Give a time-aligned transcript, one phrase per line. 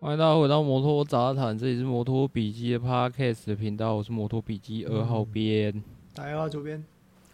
[0.00, 5.82] 欢迎大家回到摩托杂谈，这里是摩托笔记的 Podcast 的频道，我是摩托笔记二号编，
[6.14, 6.84] 大家好，左边，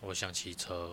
[0.01, 0.93] 我想骑车。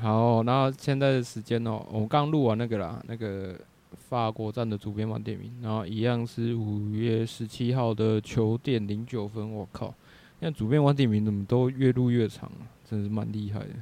[0.00, 3.54] 好，那现在的时间哦，我刚录完那个啦，那个
[3.92, 9.92] 法国站的主编王点名，然后一样是五月十七号的九点零九分，我靠，
[10.38, 13.74] 那主编王点名怎么都越录越长啊，真是蛮厉害的。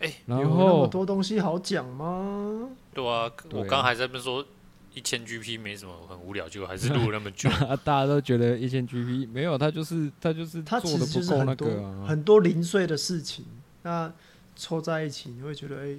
[0.00, 2.70] 哎、欸，然后有那么多东西好讲吗？
[2.94, 4.46] 对啊，我刚还在那边说
[4.94, 7.50] 一千 GP 没什么，很无聊，结果还是录了那么久。
[7.84, 13.44] 大家都觉得一千 GP 没有，他就是他就是做的不够那个、啊、很多很多零碎的事情，
[13.82, 14.12] 那
[14.54, 15.98] 凑在一起你会觉得哎、欸，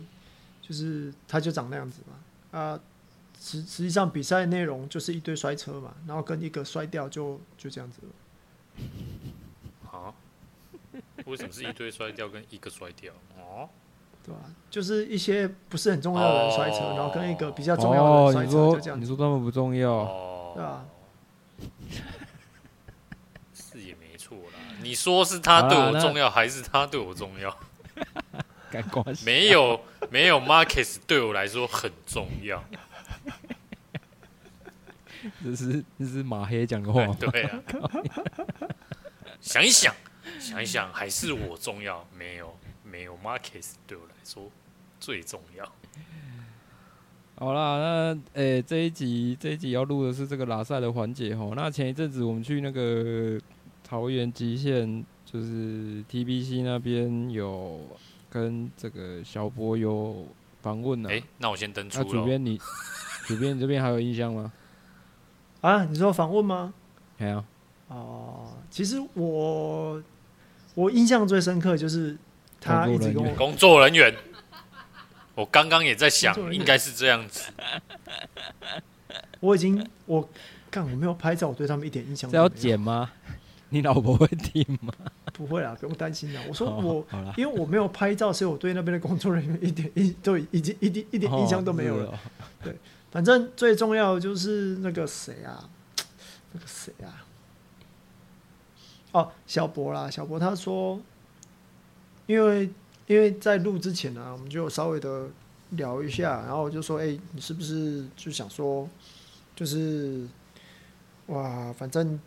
[0.61, 2.80] 就是他就长那样子嘛啊，
[3.39, 9.91] 实实际上比赛内容就是一堆摔车嘛，然后跟一个摔掉就就这样子了。
[9.91, 10.13] 啊？
[11.25, 13.13] 为什么是一堆摔掉跟一个摔掉？
[13.38, 13.69] 哦？
[14.30, 14.41] 对吧？
[14.69, 19.02] 就是一些不是很重要的人摔车，oh, 然后跟一个比较重要的人摔车，就这样。
[19.02, 20.85] 你说他们不重要，oh, 对吧？
[23.53, 24.59] 是也没错啦。
[24.83, 27.57] 你说是他对我重要，还是他对我重要？
[29.25, 32.63] 没有，没有 m a r c u s 对我来说很重要。
[35.44, 37.07] 这是这是马黑讲的话。
[37.19, 37.59] 对啊。
[39.41, 39.91] 想一想，
[40.39, 42.05] 想一想，还是我重要？
[42.16, 42.55] 没有。
[42.90, 44.50] 没有 markets 对我来说
[45.00, 45.64] 最重要。
[47.36, 51.56] 好啦，那诶、欸，这一集这一集要录的是这个拉赛的环节吼。
[51.56, 53.40] 那前一阵子我们去那个
[53.81, 57.80] 桃园极限，就是 TBC 那边有
[58.30, 60.28] 跟这个小波有
[60.62, 61.09] 访问呢。
[61.09, 62.00] 哎、欸，那我先登出。
[62.00, 62.59] 那主编你，
[63.25, 64.52] 主编你这边还有印象吗？
[65.62, 66.74] 啊，你说访问吗？
[67.18, 67.38] 没有。
[67.88, 70.03] 哦、呃，其实我
[70.75, 72.18] 我印象最深刻就是。
[72.62, 74.14] 他一直跟我工作人员，
[75.36, 77.52] 我刚刚也在想，应该是这样子。
[79.40, 80.30] 我已经我
[80.69, 82.50] 看我没有拍照，我对他们一点印象都没有。
[82.50, 83.12] 这要剪吗？
[83.72, 84.94] 你老婆会听吗？
[85.31, 86.42] 不会啦，不用担心啦。
[86.48, 87.06] 我说我，
[87.38, 92.19] 因为我没有拍照，所以我对那边的工作人员一点印都已经一点一点印象都没有了。
[92.64, 92.75] 对，
[93.12, 95.69] 反正最重要的就是那个谁啊，
[96.52, 97.24] 那个谁啊？
[99.12, 101.00] 哦，小博啦，小博他说。
[102.29, 102.69] 因为
[103.07, 105.28] 因为在录之前呢、啊，我们就稍微的
[105.72, 108.88] 聊一下，然后就说：“哎、你是不是就想说，
[109.56, 110.28] 就是
[111.25, 112.19] 哇，反正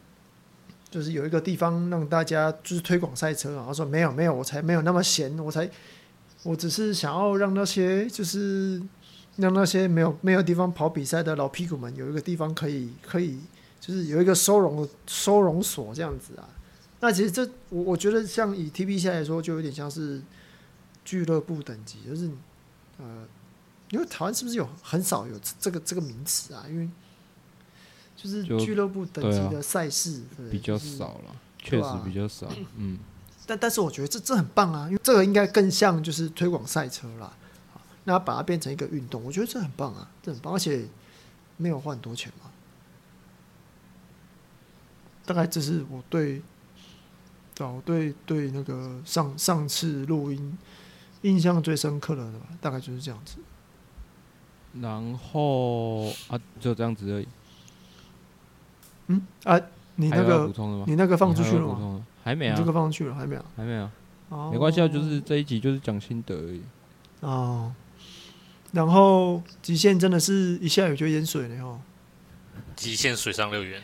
[0.91, 5.71] 就是有一个地方让大家就是推广赛车。”然后说：“没有没有，我才没有那么闲，我才
[6.43, 8.83] 我只是想要让那些就是
[9.37, 13.39] 让那些没有没有地方跑比赛的老屁股们有一个地方可以可以
[13.79, 16.49] 就是有一个收容收容所这样子啊。”
[17.05, 20.23] 那其实这我我觉得像以 TBC 来说，就有点像是
[21.05, 22.31] 俱乐部等级，就是
[22.99, 23.27] 呃，
[23.91, 26.65] 因为台湾是不是有很少有这个这个名词啊？
[26.69, 26.89] 因为
[28.17, 32.49] 就是俱乐部等级的赛事比较少了，确实比较少。
[32.77, 33.01] 嗯，
[33.47, 37.37] 但但是我觉得这这很棒啊，因为这个应该更像就是推广赛车啦。
[38.05, 40.87] 那把它变成一个运动，我觉得这很棒啊，这很棒，而且
[41.57, 42.49] 没有花很多钱嘛。
[45.27, 46.41] 大概这是我对。
[47.63, 50.59] 哦，对对，那个上上次录音
[51.23, 53.39] 印象最深刻的，大概就是这样子。
[54.81, 57.29] 然后啊，就这样子而已。
[59.09, 59.61] 嗯啊，
[59.97, 60.53] 你那个
[60.87, 62.05] 你那个放出去了吗？
[62.25, 63.45] 还没啊，这个放出去了还没有？
[63.57, 63.91] 还没有。
[64.31, 66.63] 哦，没关系啊，就是这一集就是讲心得而已。
[67.21, 67.75] 哦。
[68.73, 71.79] 然后极限真的是一下雨就淹水了哦。
[72.75, 73.83] 极限水上乐园。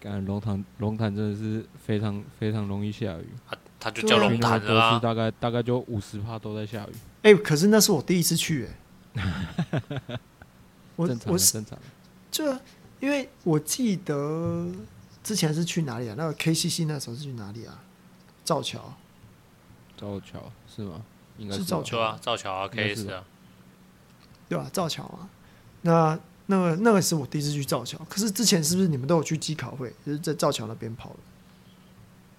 [0.00, 3.28] 干龙潭，龙潭真的是非常非常容易下雨。
[3.46, 4.98] 它它就叫龙潭的啊。
[4.98, 6.92] 大概大概就五十趴都在下雨。
[7.22, 8.66] 哎、欸，可是那是我第一次去
[9.14, 9.22] 哎、
[10.96, 11.04] 我。
[11.04, 11.78] 我正常我正常。
[12.30, 12.58] 这
[12.98, 14.66] 因为我记得
[15.22, 16.14] 之前是去哪里啊？
[16.16, 17.82] 那个 KCC 那时候是去哪里啊？
[18.42, 18.94] 造桥。
[19.98, 21.02] 造桥是吗？
[21.36, 23.22] 应该是造桥啊，造桥啊，KS 啊。
[24.48, 24.66] 对吧？
[24.72, 25.28] 造桥啊。
[25.82, 26.18] 那。
[26.50, 31.16] 那个那个是我第一次去造桥，可是之前是不是你们都有去机考会，就是在造桥那边跑的？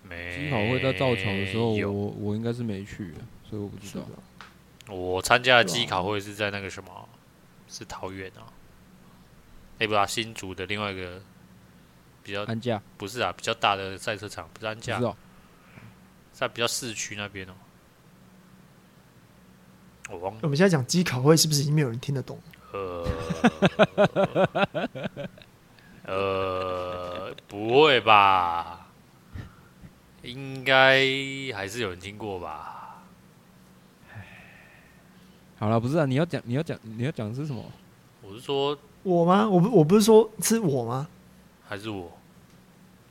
[0.04, 0.36] 没。
[0.36, 3.14] 机考会在造桥的时候，我我应该是没去，
[3.50, 4.06] 所以我不知道。
[4.94, 7.08] 我参加的机考会是在那个什么，
[7.70, 8.44] 是桃园啊？
[9.80, 11.22] 哎，不啊，新竹的另外一个
[12.22, 15.16] 比较安驾不是啊，比较大的赛车场不是安驾，哦，
[16.34, 17.54] 在比较市区那边哦。
[20.10, 20.40] 我忘了。
[20.44, 22.38] 我们现在讲机考会是不是已经没有人听得懂？
[22.74, 23.08] 呃，
[26.08, 28.88] 呃，不会吧？
[30.24, 31.00] 应该
[31.54, 33.02] 还是有人听过吧？
[35.58, 37.64] 好了，不是啊，你要讲，你要讲，你要讲的是什么？
[38.22, 39.48] 我是说我吗？
[39.50, 41.08] 我不，我不是说是我吗？
[41.68, 42.12] 还是我？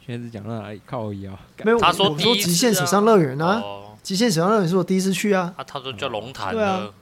[0.04, 0.80] 现在是讲到哪里？
[0.86, 1.38] 靠我腰。
[1.64, 5.54] 没有，他说、啊、我说极限水上乐园啊，哦、极限水上乐园是我第一次去啊。
[5.56, 6.92] 啊，他说叫龙潭对啊，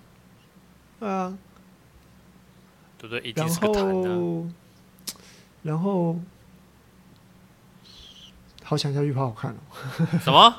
[1.00, 1.38] 对啊。
[2.98, 3.20] 对不对？
[3.48, 3.72] 是个。
[3.78, 4.46] 然后，
[5.62, 6.18] 然后，
[8.62, 9.56] 好想下去跑跑看哦。
[10.22, 10.54] 什么？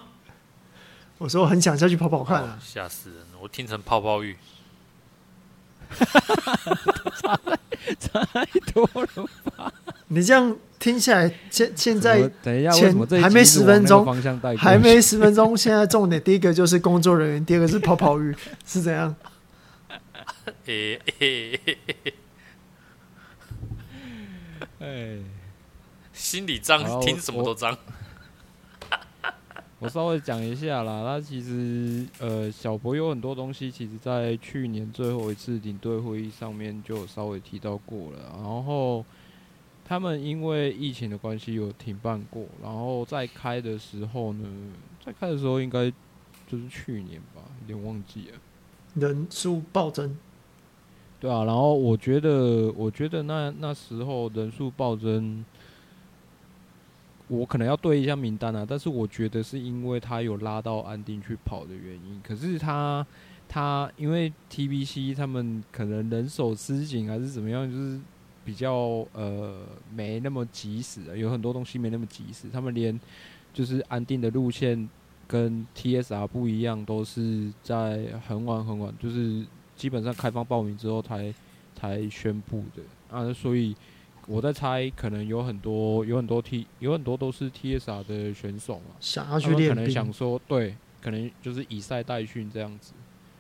[1.18, 2.58] 我说我很想下去跑跑看啊！
[2.64, 3.20] 吓、哦、死人！
[3.42, 4.38] 我听成泡泡浴。
[8.00, 9.08] 差太多了
[9.58, 9.74] 吧？
[10.08, 14.06] 你这样听起来，现现在等一下，为什么还没十分钟？
[14.58, 15.58] 还没十分钟。
[15.58, 18.34] 现在重点，第一个就是工作人员，第二个是泡泡浴，
[18.66, 19.14] 是怎样？
[20.68, 21.60] 欸 欸
[24.80, 25.18] 哎，
[26.14, 27.78] 心里脏，听什么都脏。
[29.80, 38.20] 我稍微讲一下啦，那其实呃，小博有很多东西，其实在去年最后一次领队会议上面就有稍微提到过了。
[38.38, 39.06] 然后
[39.86, 44.46] 他们因为疫情的关系有停办过，然后在开的时候呢，
[45.06, 45.90] 在开的时候应该
[46.48, 48.38] 就是去年吧，有点忘记了。
[48.96, 50.18] 人数暴增。
[51.20, 55.44] 对啊，然后我觉得，我觉得那那时候人数暴增，
[57.28, 58.66] 我可能要对一下名单啊。
[58.68, 62.22] 但是我觉得是因为他有拉到安定去跑的原因。
[62.24, 63.06] 可是他
[63.50, 68.00] 他因为 TBC 他们可能人手吃紧还是怎么样，就是
[68.46, 69.58] 比较呃
[69.94, 72.48] 没那么及时啊，有很多东西没那么及时。
[72.50, 72.98] 他们连
[73.54, 74.90] 就是安定的路线
[75.28, 79.46] 跟 TSR 不一样，都是在很晚很晚，就是。
[79.80, 81.34] 基本上开放报名之后才
[81.74, 82.84] 才宣布的。
[83.10, 83.74] 啊，所以
[84.28, 92.92] 我在猜，可能有很多有很多 T 有很多都是 TSR 的选手嘛，想要去练，可能想说对，可能就是以赛代训这样子，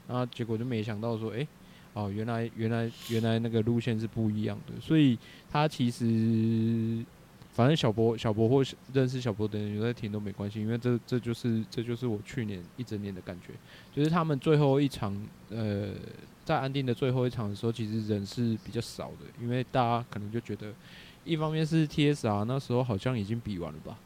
[0.07, 1.47] 然后结果就没想到说，哎、欸，
[1.93, 5.19] 哦，原来原来原来那个路线是不一样的，所以
[5.51, 7.05] 他其实。
[7.51, 8.63] 反正小博小博或
[8.93, 13.51] 认识小博的人有在听都没关系，因为这这就是这就是我去年一整年的感觉，
[13.93, 15.19] 就是他们最后一场
[15.49, 15.89] 呃
[16.49, 20.73] 在安定的最后一场的时候，其实人是比较少的，因为大家可能就觉得，
[21.23, 23.99] 一方面是 TSR 那时候好像已经比完了吧，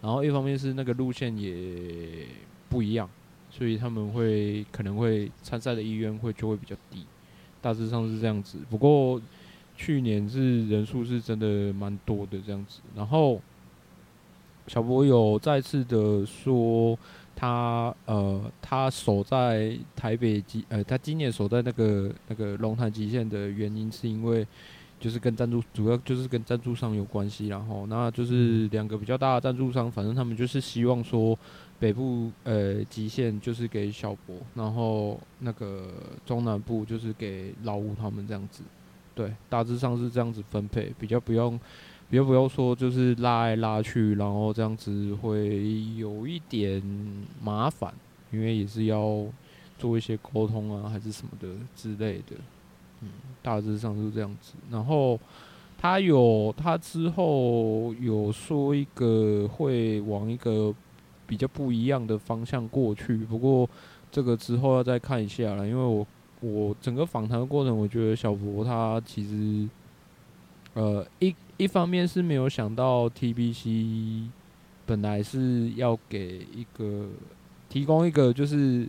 [0.00, 2.24] 然后一方面是那个路线也
[2.70, 3.06] 不一样，
[3.50, 7.04] 所以他们会可能会参赛的意愿会就会比较低，
[7.60, 9.20] 大致上是这样子，不过。
[9.76, 13.40] 去年是人数是真的蛮多的这样子，然后
[14.66, 16.98] 小博有再次的说
[17.40, 24.46] 他呃他守在台北极呃他今年守在那个那个龙潭极限的原因是因为
[24.98, 31.38] 就是跟赞助主要就是跟赞助商有关系，然后那就是两个比较大的赞助商，反正他们就是希望说
[31.78, 35.94] 北部呃极限就是给小博，然后那个
[36.26, 38.62] 中南部就是给老吴他们这样子。
[39.14, 41.58] 对，大致上是这样子分配，比较不用，
[42.10, 46.82] 比较不要说就是拉来拉去，然后这样子会有一点
[47.40, 47.94] 麻烦，
[48.32, 49.24] 因为也是要
[49.78, 52.36] 做一些沟通啊，还是什么的之类的。
[53.00, 53.08] 嗯，
[53.40, 54.54] 大致上是这样子。
[54.70, 55.18] 然后
[55.78, 60.74] 他有，他之后有说一个会往一个
[61.26, 63.66] 比较不一样的方向过去，不过
[64.10, 66.06] 这个之后要再看一下了，因为我。
[66.42, 69.68] 我整个访谈的过程，我觉得小博他其实，
[70.72, 74.28] 呃，一一方面是没有想到 TBC
[74.86, 77.06] 本来是要给一个
[77.68, 78.88] 提供一个就是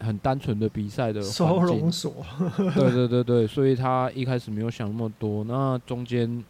[0.00, 2.14] 很单纯的比赛的收容所，
[2.74, 5.42] 对对对对，所以他一开始没有想那么多。
[5.44, 6.44] 那中间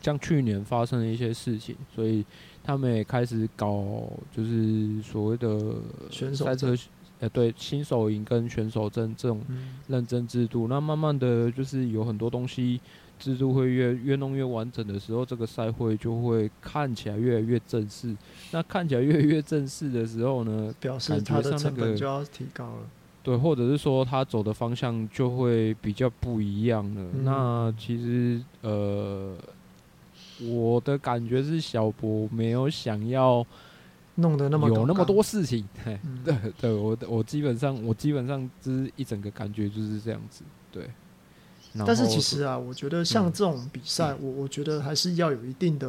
[0.00, 2.24] 像去年发生了一些事情，所以
[2.64, 5.74] 他们也开始搞就是所谓的
[6.10, 6.74] 选手赛车。
[7.20, 9.40] 呃，对，新手营跟选手证这种
[9.88, 12.80] 认证制度，那慢慢的就是有很多东西
[13.18, 18.16] 制度会越越弄越完整的时候，这个赛会就会看起来越来越正式。
[18.52, 22.82] 那看起来越来越正式的时候呢，表示它的成本就要提高了。
[23.22, 27.02] 对，或者是说他走的方向就会比较不一样了。
[27.14, 29.36] 嗯、那其实呃，
[30.40, 33.44] 我的感觉是小博没有想要。
[34.20, 35.64] 弄得那么有那么多事情，
[36.24, 40.90] 对对，我我基本上我基本上就是一整个感觉就是这样子，对。
[41.86, 45.88] 但是其实啊，我觉得像这种比赛，我、嗯、我觉得还是要有一定的，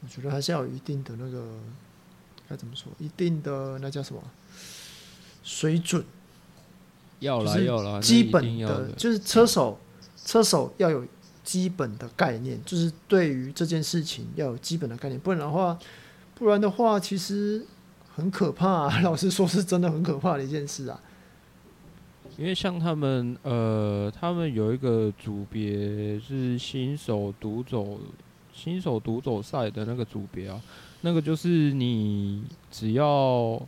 [0.00, 1.44] 我觉得还是要有一定的那个
[2.48, 4.22] 该怎么说，一定的那叫什么
[5.42, 6.04] 水准。
[7.20, 9.80] 要来要来，基本的，就是车手，
[10.22, 11.02] 车手要有
[11.42, 15.78] 基本的概念，就是对于这件事情要有基本的概念，不然的话，
[16.34, 17.64] 不然的话，其实
[18.14, 19.00] 很可怕啊。
[19.00, 21.00] 老实说，是真的很可怕的一件事啊。
[22.38, 27.98] 因为像他们，呃，他们有一个组别是新手独走，
[28.52, 30.60] 新手独走赛的那个组别啊，
[31.00, 33.60] 那个就是你只要。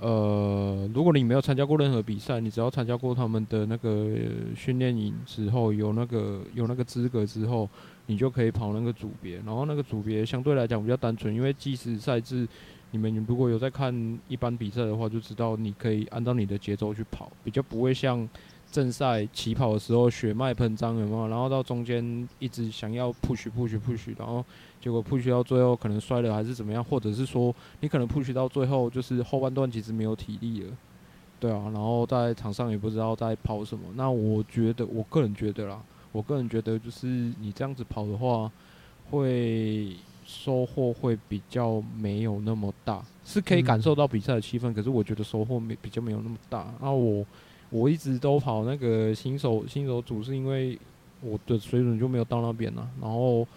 [0.00, 4.08] 呃，如果你没有参加过任何比赛，你只要参加过他们的那个
[4.56, 7.70] 训练营之后，有那个有那个资格之后，
[8.06, 9.36] 你就可以跑那个组别。
[9.46, 12.48] 然后那个组别相对来讲比较单纯，因为计时赛制，
[12.92, 13.92] 你们如果有在看
[14.28, 18.28] 一般比赛的话，就知道你可以按照你的节奏去跑，比较不会像。
[18.70, 21.28] 正赛起跑的时候血脉喷张有没有？
[21.28, 24.42] 然后到中间一直想要 push push push，然后
[24.80, 26.82] 结果 push 到最后可能摔了还是怎么样？
[26.82, 30.72] 或者是说你可能 push 到最后就是后半段其实没有体力了，
[31.38, 33.84] 对啊，然后在场上也不知道在跑什么。
[33.94, 35.78] 那我觉得我个人觉得啦，
[36.10, 38.50] 我个人觉得就是你这样子跑的话，
[39.10, 39.94] 会
[40.32, 46.72] 收获会比较没有那么大，是可以感受到比赛的气氛，可是我觉得收获没比较没有那么大。
[46.80, 47.24] 那我。
[47.74, 50.78] 我一直都跑那个新手新手组，是因为
[51.22, 52.86] 我的水准就没有到那边呢。
[53.00, 53.48] 然后，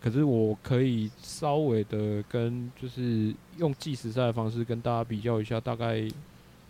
[0.00, 6.08] 可是我可以稍微的跟就是用计时赛的方式跟大家比较一下，大概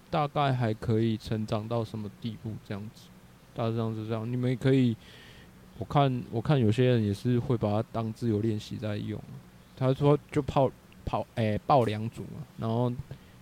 [0.08, 3.02] 大概还可以成长到什么地步这样子。
[3.54, 4.96] 大致上是这样，你们可以，
[5.78, 9.20] 我看我看有些人也是会把它当自由练习在用。
[9.76, 10.70] 他说就跑
[11.04, 12.92] 跑诶、欸、报两组嘛，然后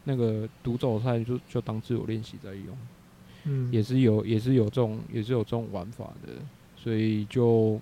[0.05, 2.77] 那个独走赛就就当自由练习在用。
[3.45, 6.33] 嗯，也是有，也是有这种，也是有这种玩法的，
[6.77, 7.81] 所以就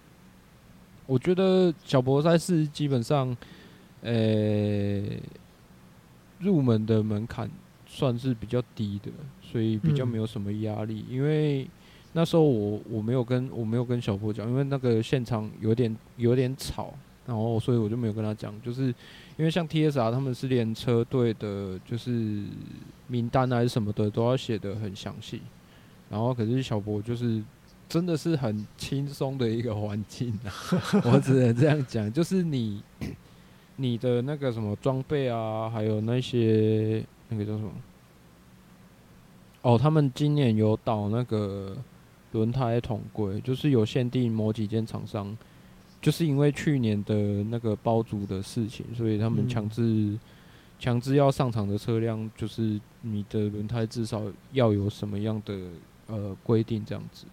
[1.07, 3.37] 我觉得小博赛是基本上，
[6.38, 7.50] 入门的门槛
[7.87, 9.11] 算是比较低的，
[9.42, 11.04] 所以比较没有什么压力。
[11.11, 11.69] 因为
[12.14, 16.95] 那时候我我没有跟我没有跟小博讲，因为那个现场有点有点吵，
[17.26, 18.94] 然后所以我就没有跟他讲，就是。
[19.36, 22.44] 因为像 TSR 他们是连车队的，就是
[23.06, 25.40] 名单还是什么的都要写的很详细，
[26.10, 27.42] 然后可是小博就是
[27.88, 30.52] 真的是很轻松的一个环境啊，
[31.10, 32.82] 我只能这样讲，就是你
[33.76, 37.72] 你的那个什么装备啊，还有那些那个叫什么？
[39.62, 41.74] 哦，他们今年有导那个
[42.32, 45.34] 轮胎统规，就是有限定某几间厂商。
[46.00, 47.14] 就是因为去年的
[47.45, 50.19] 那个包租的事情，所以他们强制
[50.78, 55.54] 强、嗯、制要上场的车辆，就是你的轮胎至少要有什么样的
[56.07, 57.26] 呃规定这样子，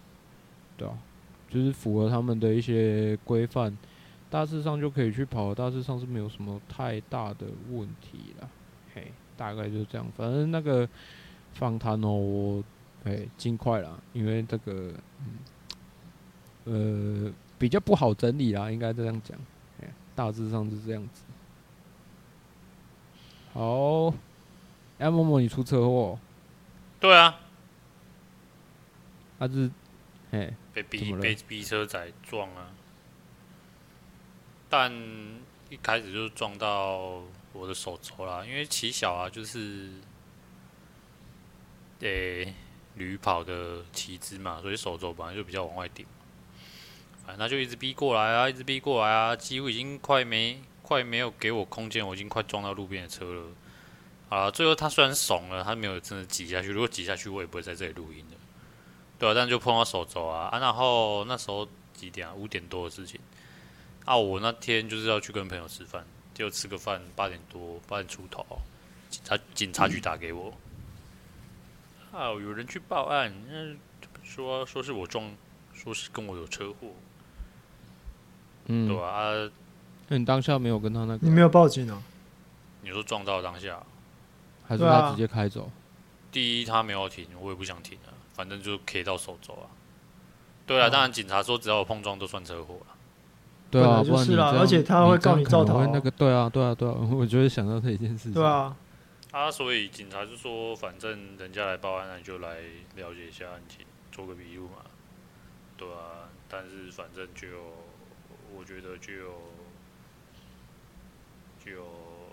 [0.76, 0.98] 对啊，
[1.50, 3.78] 就是符合他们的一些规范，
[4.30, 8.50] 大致上就可以去跑，大致上是没有什么太大的问题了。
[8.94, 10.06] 嘿，大概就是这样。
[10.18, 10.86] 反正那个
[11.54, 12.64] 访谈哦，我
[13.06, 14.94] 哎尽快啦，因为这个
[16.66, 17.34] 嗯呃。
[17.60, 19.38] 比较不好整理啦，应该这样讲，
[20.16, 21.24] 大致上是这样子。
[23.54, 24.14] 好，
[25.00, 26.20] 哎，默默你出车祸？
[27.00, 27.40] 对啊，
[29.40, 29.70] 他是，
[30.32, 32.72] 哎，被逼被逼车仔撞啊，
[34.70, 34.92] 但
[35.70, 37.22] 一开始就撞到
[37.54, 39.92] 我的手肘啦，因为骑小啊，就是，
[42.00, 42.54] 诶，
[42.96, 46.06] 驴跑的骑姿嘛，所以手肘本来就比较往外顶。
[47.36, 53.44] 他就一直逼过来啊，一直逼过来啊，几乎已经快没快没有给我空间，我已经快撞到路边的车了。
[54.30, 56.70] 啊，最后他虽然怂了，他没有真的挤下去。
[56.70, 58.36] 如果挤下去，我也不会在这里录音的。
[59.18, 60.60] 对啊，但就碰到手肘啊啊！
[60.60, 62.34] 然后那时候几点啊？
[62.34, 63.20] 五点多的事情。
[64.06, 68.46] 啊，我那天就是要去跟朋友吃饭，就吃个饭，八点多八点出头，
[69.10, 70.54] 警察警察局打给我。
[72.12, 73.76] 啊，有人去报案，那
[74.24, 75.36] 说说是我撞，
[75.74, 76.94] 说是跟我有车祸。
[78.68, 79.50] 嗯，对啊，
[80.10, 81.20] 那你当下没有跟他那个？
[81.22, 82.02] 你没有报警啊？
[82.82, 83.82] 你说撞到当下，
[84.66, 85.70] 还是他直接开走？
[86.32, 89.68] 第一，他没有停，我也不想停啊，反正就 K 到手肘啊。
[90.66, 92.96] 对啊，当然警察说只要有碰撞都算车祸了。
[93.70, 95.86] 对啊，就是啦，而且他会告你肇逃。
[95.88, 98.34] 那个，对啊，对啊，对啊， 我就会想到这一件事情。
[98.34, 98.76] 对啊，
[99.32, 102.58] 啊，所以警察就说，反正人家来报案，那你就来
[102.96, 104.84] 了解一下案情，做个笔录嘛。
[105.78, 107.48] 对啊，但是反正就。
[108.56, 109.14] 我觉得就
[111.64, 111.84] 就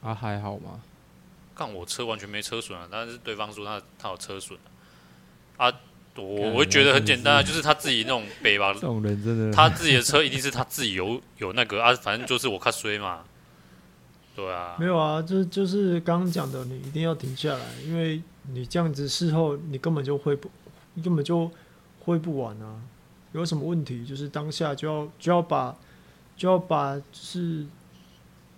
[0.03, 0.81] 啊还好吗？
[1.57, 4.59] 看我车完全没车损啊，但是对方说他他有车损
[5.57, 5.81] 啊，啊
[6.17, 13.25] 我我会觉得很简单啊，就是他自己那种背吧，这种人真的，他自己的车一定是他自己有有那个啊，反正就是我看衰嘛，
[14.35, 18.21] 对啊，没有啊，就就是刚刚讲的，你一定要停下来，因为
[18.53, 20.51] 你这样子事后你根本就会不，
[20.95, 21.51] 你根本就
[22.01, 22.81] 挥不完啊，
[23.33, 25.77] 有什么问题就是当下就要就要把
[26.37, 27.67] 就要把是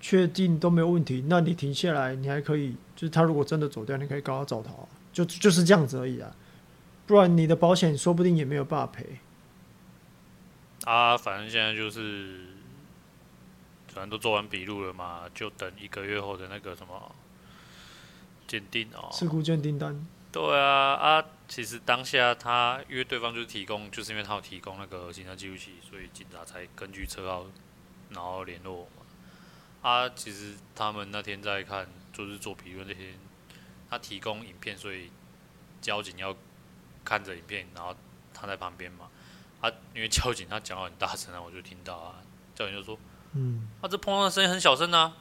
[0.01, 6.35] 确定都没有问题，那你停下来，你还可以就是他如果真的走掉，你可以告他肇逃啊，就就是这样子而已啊。
[7.07, 9.19] 不然你的保险说不定也没有办法赔。
[10.85, 12.47] 啊，反正现在就是，
[13.89, 17.15] 反正都做完笔录了嘛，就等一个月后的那个什么
[18.47, 19.09] 鉴定哦。
[19.13, 20.07] 事故鉴定单。
[20.31, 27.47] 对啊，啊，其实当下他因为对方就是提供，就是因为他有提供那个行车记录器，所以警察才根据车号
[28.17, 29.89] 然后联络我嘛。
[29.89, 33.15] 啊，其实他们那天在看，就是做笔录那天，
[33.89, 35.13] 他提供影片，所以
[35.81, 36.35] 交警要。
[37.09, 37.95] 看着影片，然后
[38.35, 39.09] 他在旁边嘛，
[39.61, 42.17] 啊，因为交警他讲话很大声啊，我就听到啊，
[42.53, 42.99] 交警就说，
[43.35, 45.17] 嗯，啊，这碰撞的声音很小声啊，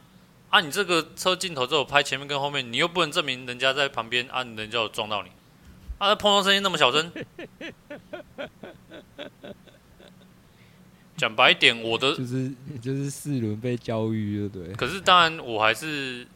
[0.50, 5.30] 啊，你这个车镜头只有拍前面跟后面，你又不能证明人家在旁边，啊，人家有撞到你，
[6.00, 7.12] 啊，碰撞声音那么小声，
[11.26, 12.52] 讲白一点，我的就是
[12.82, 14.76] 就是四轮被教育，对不对？
[14.76, 16.28] 可是当然我还是，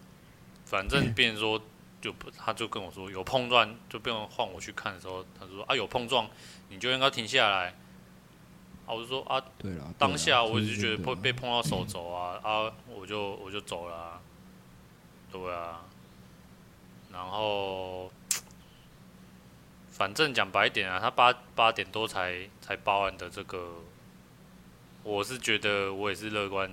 [0.66, 1.62] 反正变成说。
[2.02, 6.30] 就不，他就跟我说有碰撞，就不用换我去看的时候，他就说啊有碰撞，
[6.70, 7.76] 你就应该停下来。
[8.86, 14.22] 啊，我就说啊，对了，当下我就觉得碰被碰到手肘啊啊，我就我就走了啊，
[15.30, 15.82] 对啊。
[17.12, 18.10] 然后，
[19.92, 23.84] 反正讲白一点啊，他八八点多才才报案的这个，
[25.10, 26.72] 我是觉得我也是乐观，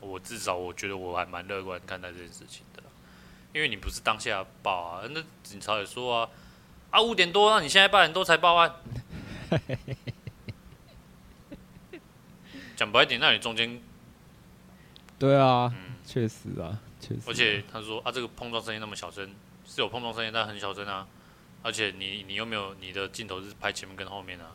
[0.00, 2.82] 我至少我觉得我还蛮乐观看待这件事情的。
[3.52, 6.28] 因为你不是当下报啊，那警察也说啊，
[6.90, 8.74] 啊五点多，那你现在八点多才报案。
[12.74, 13.80] 讲白一点，那你中间，
[15.16, 15.72] 对啊，
[16.04, 17.24] 确、嗯、实啊，确实、啊。
[17.28, 19.32] 而且他说啊，这个碰撞声音那么小声，
[19.64, 21.06] 是有碰撞声音，但很小声啊。
[21.62, 24.50] 而且你你又没有你的镜头是拍前面跟后面啊。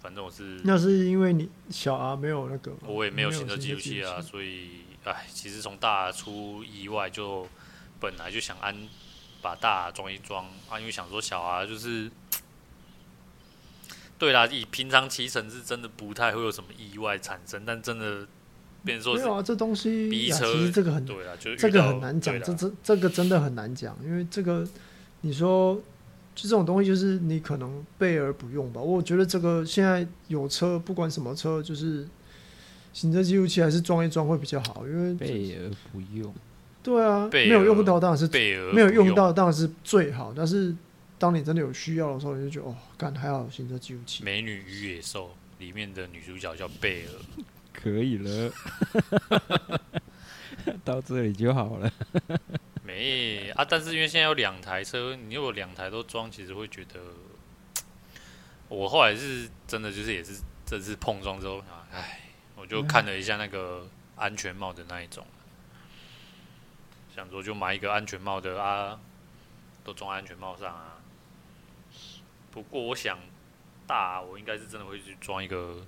[0.00, 0.60] 嗯，反正我是。
[0.64, 4.80] 那是因为你小 R 没有那个，我也没有行车记录器啊，所以。
[5.02, 7.48] 哎，其实从大出意外就
[7.98, 8.76] 本来就想安
[9.40, 12.10] 把大装一装啊，因为想说小啊就是，
[14.18, 18.28] 对啦，以平常骑乘是真的不太会有什么意外产生，但真的
[18.84, 24.68] 变成说是没有啊，这东西逼车，其实这个很对啊，就这个很难讲，这这这个真的很难讲，因为这个
[25.22, 25.80] 你说
[26.40, 32.06] 就这种东西就是你可能备而不用吧，我觉得这个现在有车不管什么车就是。
[32.92, 36.34] 行车记录器还是装一装会比较好，因为备而不用。
[36.82, 40.74] 对啊，没有用到当然是备而没有用到当然是最好，但是
[41.16, 44.24] 当你真的有需要的时候，你就觉得哦，干还好行车记录器。
[44.24, 47.12] 美女与野兽里面的女主角叫贝尔，
[47.72, 48.52] 可以了，
[50.82, 51.92] 到这里就好了。
[52.90, 57.00] 没啊，但是因为现在有两台车，你如果两台都装，其实会觉得，
[58.68, 62.16] 我后来是真的就是也是这次碰撞之后啊，哎。
[62.56, 65.26] 我就看了一下那个安全帽的那一种，
[67.16, 69.00] 想说就买一个安全帽的啊，
[69.82, 70.98] 都装安全帽上啊。
[72.50, 73.18] 不过我想
[73.86, 75.86] 大，我应该是真的会去装一个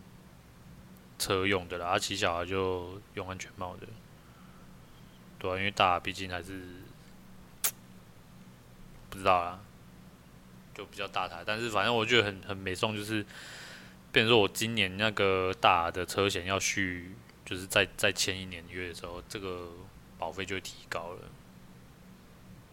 [1.18, 3.86] 车用的啦，啊，骑小孩就用安全帽的，
[5.38, 6.81] 对啊，因为大毕竟还是
[9.12, 9.60] 不知道啊，
[10.74, 13.24] 就比较大台，但是反正我觉得很很没送，就是。
[14.12, 19.70] 变成说我今年那个大的车险要续，就是再再签一年约的时候，这个
[20.18, 21.20] 保费就会提高了。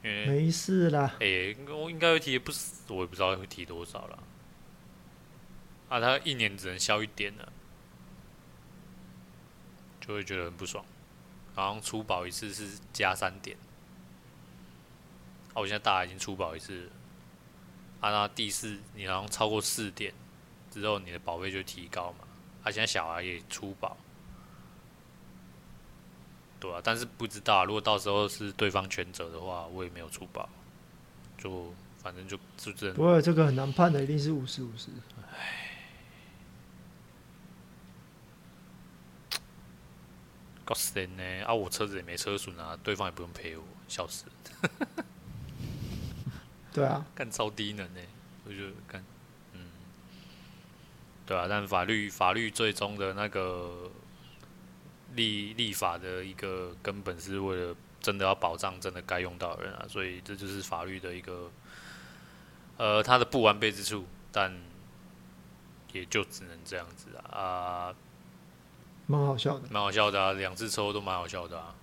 [0.04, 1.15] 因为没事啦。
[1.21, 4.19] 哎、欸，我应该会提，不是我也不知道会提多少了。
[5.88, 7.54] 啊，他一年只能消一点了，
[10.02, 10.84] 就会觉得很不爽。
[11.56, 13.56] 好像出保一次是加三点。
[15.60, 16.91] 啊，我现在大已经出保一次了。
[18.00, 20.13] 啊，那第四你好像超过四点。
[20.72, 22.19] 之后你的保费就提高嘛，
[22.63, 23.98] 而、啊、现在小孩也出保，
[26.60, 30.48] 对啊，但是不知道如果到时候是对方全责的话，我也没有出保，
[31.39, 32.93] 就反正就就这。
[32.93, 34.91] 不过这个很难判的，一定是五十五十。
[35.32, 35.72] 唉，
[40.63, 41.45] 搞死人呢！
[41.45, 44.26] 啊，我车子也没车损啊，对方也不用赔我，笑死。
[46.71, 47.99] 对啊，干超低能呢，
[48.45, 49.03] 我就干。
[49.53, 49.62] 嗯
[51.25, 53.91] 对啊，但法律法律最终的那个
[55.15, 61.51] 立立法的一个根本是为了真的要保障真的该用到的人啊，所以这就是法律的一个
[62.77, 64.55] 呃，它的不完备之处，但
[65.91, 67.95] 也就只能这样子啊，啊，
[69.08, 71.75] 蛮好笑的，蛮好笑的啊，两次抽都蛮好笑的啊。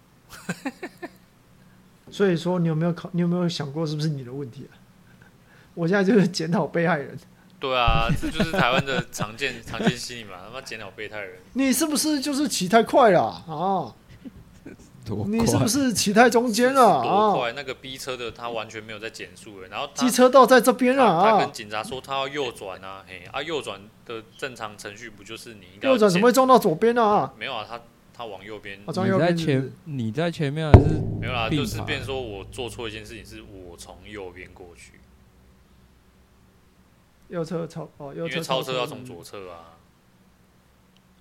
[2.11, 3.11] 所以说，你有没有考？
[3.13, 4.76] 你有没有想过是不是你的问题啊？
[5.77, 7.17] 我现在就是检讨被害人。
[7.61, 11.37] 对啊，这就是台湾的常见 常见心理嘛，他妈检讨被害人。
[11.53, 13.95] 你是不是就是骑太快了啊？
[15.27, 17.31] 你是不是骑太中间了啊？
[17.33, 17.53] 多快？
[17.53, 27.33] 那个 B 车的他完全没有在减速了，然后机车道在这边啊，他跟警察说他要右转啊，嘿啊，右转的正常程序不就是你应该右转怎么会撞到左边啊？
[27.39, 27.81] 没有啊，他
[28.13, 28.81] 他往右边。
[28.85, 31.49] 你在前，你在前面还是没有啦？
[31.49, 34.93] 就是变说我做错一件事情，是我从右边过去。
[37.29, 39.73] 右侧超哦，右侧因为超车要从左侧啊。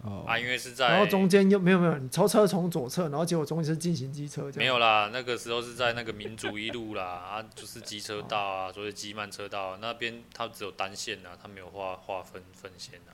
[0.03, 4.51] 哦啊，因为是在然后中间又没有没有，你超车从左侧，然后结果中间是进行机车。
[4.55, 7.03] 没有啦，那个时候是在那个民族一路啦，
[7.41, 13.09] 啊，就是机车道啊，所以机慢车道、啊、那边它只有单线啊，它没有划划分分线啊。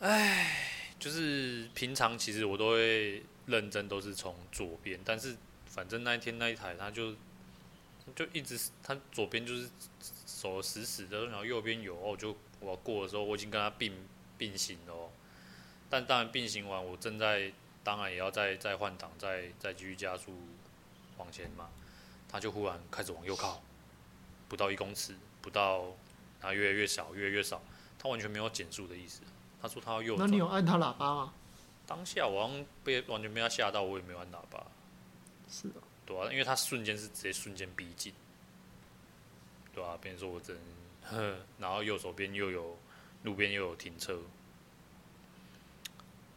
[0.00, 0.50] 哎，
[0.98, 7.12] 就是平常其实我都会认真都是从左边，但是反正那一天那一台它就
[8.16, 9.68] 就一直它左边就是。
[10.44, 13.94] 走死死的，然后右边有，哦就我要过的时候，我已经跟他并
[14.36, 15.10] 并行了，哦
[15.88, 17.50] 但当然并行完，我正在
[17.82, 20.38] 当然也要再再换挡，再再继续加速
[21.16, 21.70] 往前嘛。
[22.28, 23.62] 他就忽然开始往右靠，
[24.46, 25.86] 不到一公尺，不到，
[26.42, 27.62] 他越来越少，越来越少，
[27.98, 29.22] 他完全没有减速的意思。
[29.62, 30.16] 他说他要右。
[30.18, 31.32] 那你有按他喇叭吗？
[31.86, 34.66] 当下我刚被完全被他吓到，我也没有按喇叭。
[35.48, 35.80] 是的。
[36.04, 38.12] 对啊，因为他瞬间是直接瞬间逼近。
[39.74, 40.56] 对啊，别人说我真，
[41.58, 42.78] 然后右手边又有
[43.24, 44.18] 路边又有停车，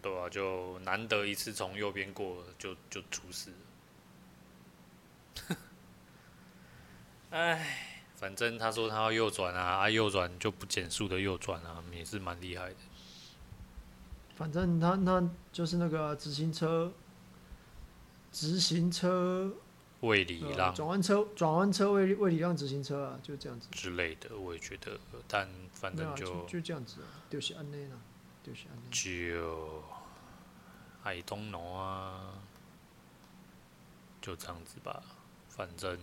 [0.01, 3.57] 对啊，就难得一次从右边过就就出事了。
[7.29, 12.75] 哎，反正他说他要右转啊，啊右转就不减速的右转啊，也是蛮厉害的。
[14.35, 16.91] 反正他那就是那个直行车，
[18.31, 19.53] 直行车。
[20.01, 27.97] 未礼让转弯车，转弯车未未礼让直行车啊，就这样子之类的，我也觉得，但反正就、啊、就，就这样子啊，就是安内啦，
[28.43, 28.83] 就是安内。
[28.91, 29.83] 就
[31.01, 32.33] ，I don't know 啊，
[34.21, 35.01] 就这样子吧，
[35.49, 35.97] 反正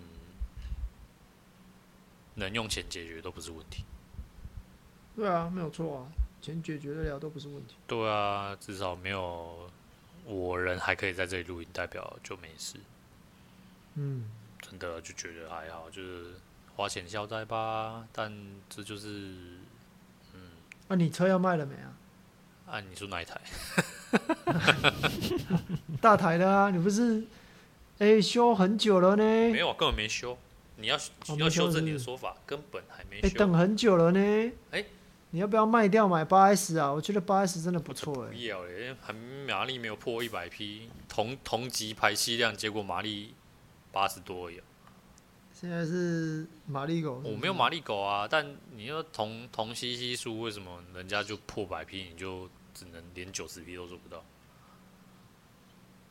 [2.35, 3.85] 能用钱解决都不是问题。
[5.15, 6.09] 对啊，没有错啊，
[6.43, 7.77] 钱解决得了都不是问题。
[7.87, 9.71] 对啊，至少没有
[10.25, 12.81] 我人还可以在这里录音，代表就没事。
[13.95, 14.25] 嗯，
[14.61, 16.35] 真的就觉得还好，就是
[16.77, 18.07] 花钱消灾吧。
[18.13, 18.33] 但
[18.69, 19.09] 这就是，
[20.33, 20.41] 嗯，
[20.89, 21.97] 啊，你车要卖了没啊？
[22.67, 23.41] 啊，你说哪一台？
[26.01, 27.21] 大台的啊，你不是
[27.99, 29.23] 哎、欸、修很久了呢？
[29.23, 30.37] 没有，根本没修。
[30.77, 33.27] 你要你要修正你的说法，根本还没修。
[33.29, 34.19] 哎、欸，等很久了呢。
[34.73, 34.87] 哎、欸，
[35.31, 36.93] 你要不要卖掉买八 S 啊？
[36.93, 38.29] 我觉得八 S 真的不错哎。
[38.31, 43.35] 不要嘞，还马力没有破一百匹，同同级排气量，结果马力。
[43.95, 44.61] 八十多而已。
[45.53, 47.33] 现在是马力狗是是？
[47.33, 54.19] 我没有马力狗啊，但你要同同西西数，为什么人家就破百匹，你就只能连九十匹都做不到？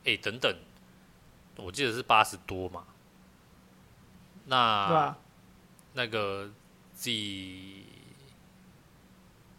[0.06, 0.56] 哎、欸，等等，
[1.56, 2.86] 我记得是八十多嘛。
[4.46, 5.18] 那、啊、
[5.92, 6.50] 那个
[6.94, 7.10] Z，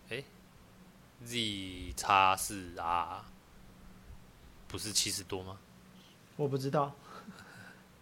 [0.09, 0.25] 哎、欸、
[1.23, 3.23] ，Z 叉四 R
[4.67, 5.57] 不是七十多吗？
[6.35, 6.93] 我不知道。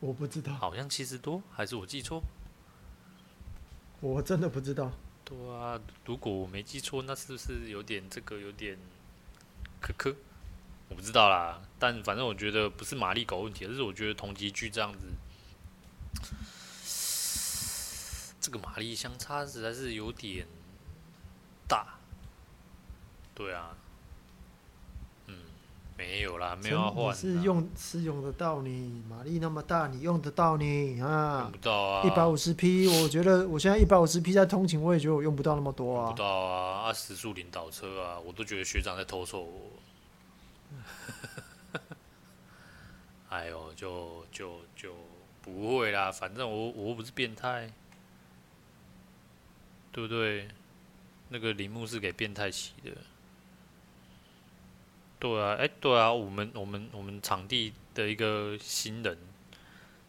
[0.03, 2.21] 我不知道，好像七十多，还是我记错？
[4.01, 4.91] 我真的不知道。
[5.23, 8.77] 对啊，如果我没记错，那是不是有点这个有点
[9.79, 10.13] 可可？
[10.89, 15.07] 我不知道啦，但反正我觉得不是马力狗问题，而是我觉得同级距这样子，
[18.41, 20.45] 这个马力相差实在是有点
[21.65, 21.97] 大。
[23.33, 23.77] 对啊。
[25.95, 27.15] 没有啦，没有要换。
[27.15, 31.41] 是用是用得到你马力那么大，你用得到你啊？
[31.43, 32.03] 用不到啊！
[32.03, 36.05] 一百五十匹，我觉得我现在一百五十匹在通勤，我也觉得我用不到那么多啊。
[36.07, 36.89] 用不到啊！
[36.89, 39.71] 啊，时速领导车啊，我都觉得学长在偷笑我。
[43.29, 44.93] 哎呦，就就就
[45.41, 47.71] 不会啦，反正我我又不是变态，
[49.91, 50.47] 对不对？
[51.29, 52.91] 那个铃木是给变态骑的。
[55.23, 59.17] 对啊，哎，对啊，我们我们我们场地的一个新人，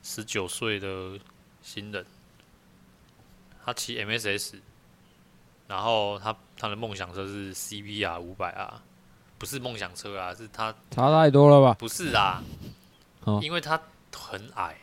[0.03, 1.17] 十九岁的
[1.63, 2.05] 新人，
[3.65, 4.59] 他骑 MSS，
[5.69, 8.83] 然后他他的梦想车是 CBR 五百 R，
[9.39, 11.75] 不是梦想车啊，是他差太多了吧？
[11.79, 12.43] 不是啊，
[13.23, 13.81] 哦、因为他
[14.13, 14.77] 很矮，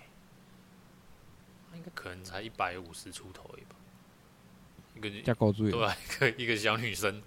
[1.70, 3.76] 他应该可能才一百五十出头吧，
[4.96, 7.22] 一个加高注对啊，一个一个小女生，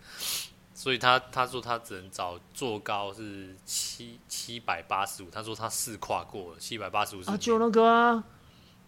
[0.75, 8.25] 所以他他说他只能找坐高是七七百八十五，他说他试跨过了七百八十五啊，就那个啊，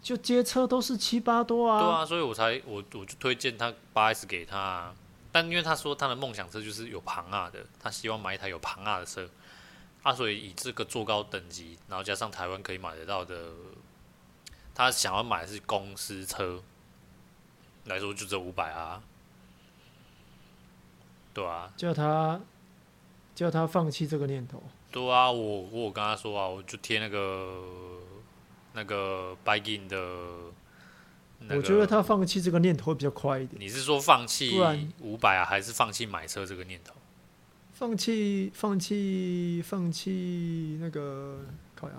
[0.03, 4.95] 就街车都是七八多啊，对啊，所以我才我我就推荐他八 S 给他啊，
[5.31, 9.29] 但因为他说他的梦想车就是有庞啊的，他希望买一台有庞啊的车。
[10.03, 13.51] 啊，所以以这个坐高等级，然后加上台湾可以买得到的，
[14.73, 16.63] 他想要买的是公司车
[17.87, 19.03] 来说，就这五百啊，
[21.37, 22.41] 对啊，叫他
[23.35, 24.63] 叫他放弃这个念头。
[24.91, 28.01] 对啊，我我跟他说啊，我就贴那个
[28.73, 29.97] 那个 Bike-in 的、
[31.41, 33.61] 那个，我觉得他放弃这个念头会比较快一点。
[33.61, 34.59] 你是说放弃
[35.03, 36.95] 五百啊，还是放弃买车这个念头？
[37.75, 41.45] 放弃，放弃，放弃那个
[41.75, 41.97] 靠呀。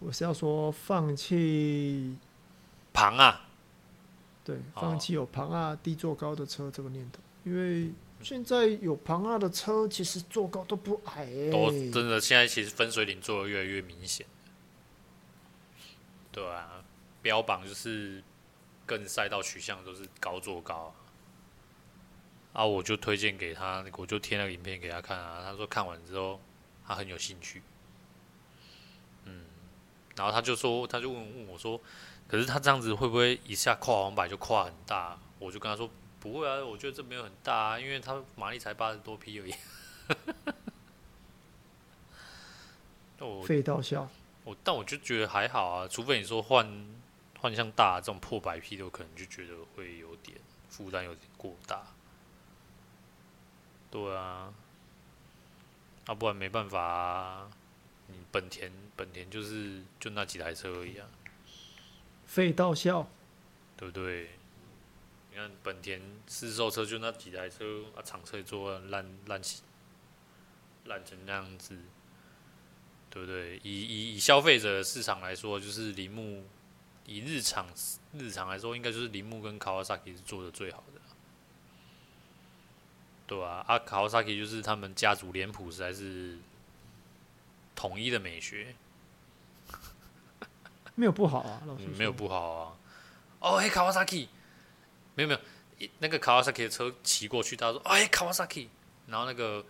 [0.00, 2.14] 我是要说放弃
[2.92, 3.46] 庞啊，
[4.44, 14.26] 对，放弃有庞啊低坐高的车这个念头，因为现在有庞啊的车，其实坐高都不矮、欸，都真的现在其实分水岭做的越来越明显。
[16.32, 16.82] 对啊，
[17.22, 18.20] 标榜就是
[18.84, 20.92] 跟赛道取向都是高坐高。
[22.52, 25.42] 啊，我就推荐给他，我就贴那个影片给他看啊。
[25.44, 26.40] 他说看完之后，
[26.84, 27.62] 他很有兴趣。
[29.24, 29.44] 嗯，
[30.16, 31.80] 然后他就说，他就问问我说，
[32.26, 35.16] 可是他这样子会不会一下跨黄牌就跨很大？
[35.38, 35.88] 我就跟他说
[36.32, 39.54] 不会啊，我觉得这没有很大啊，因为他马力才八十多匹而已。
[43.20, 44.08] 我废到笑。
[44.44, 46.86] 我但我就觉得还好啊，除非你说换
[47.40, 51.82] 换像大这种破百匹的，我可能就觉得会有点负担有点过大。
[53.90, 54.52] 对啊，
[56.06, 57.50] 啊，不然没办法啊。
[58.08, 61.08] 你本田，本田就是就那几台车而已啊。
[62.24, 63.08] 废到笑，
[63.76, 64.35] 对不对？
[65.36, 69.60] 你看本田市售车就那几台车啊，厂车做烂烂起，
[70.86, 71.76] 烂成那样子，
[73.10, 73.60] 对不对？
[73.62, 76.42] 以以以消费者的市场来说，就是铃木，
[77.04, 77.66] 以日常
[78.14, 81.00] 日常来说，应该就是铃木跟卡瓦萨基是做的最好的。
[83.26, 86.38] 对啊，阿卡瓦萨基就是他们家族脸谱实在是
[87.74, 88.74] 统一的美学，
[90.96, 92.76] 没有不好啊，嗯、没有不好啊。
[93.40, 94.30] 哦，嘿，卡瓦萨基，
[95.16, 98.70] 没有没有，那个卡瓦萨基的车骑过去，他说：“哎，卡瓦萨基。”
[99.08, 99.64] 然后那个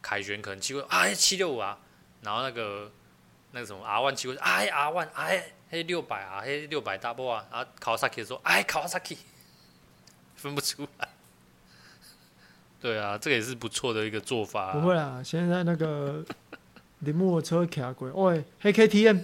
[0.00, 1.78] 凯旋可能骑过，哎，七六五啊。
[2.22, 2.90] 然后那个
[3.52, 7.46] 那个什么 R one 骑过去，哎，R one，哎，嘿，六百啊，嘿，六百 double 啊。
[7.50, 9.18] 然后卡瓦萨基说：“哎，卡瓦萨基，
[10.36, 11.08] 分不出来。”
[12.80, 14.72] 对啊，这个也是不错的一个做法，啊。
[14.72, 16.24] 不会啊，现在那个
[17.00, 19.22] 铃木的车卡鬼，喂，黑 KTM。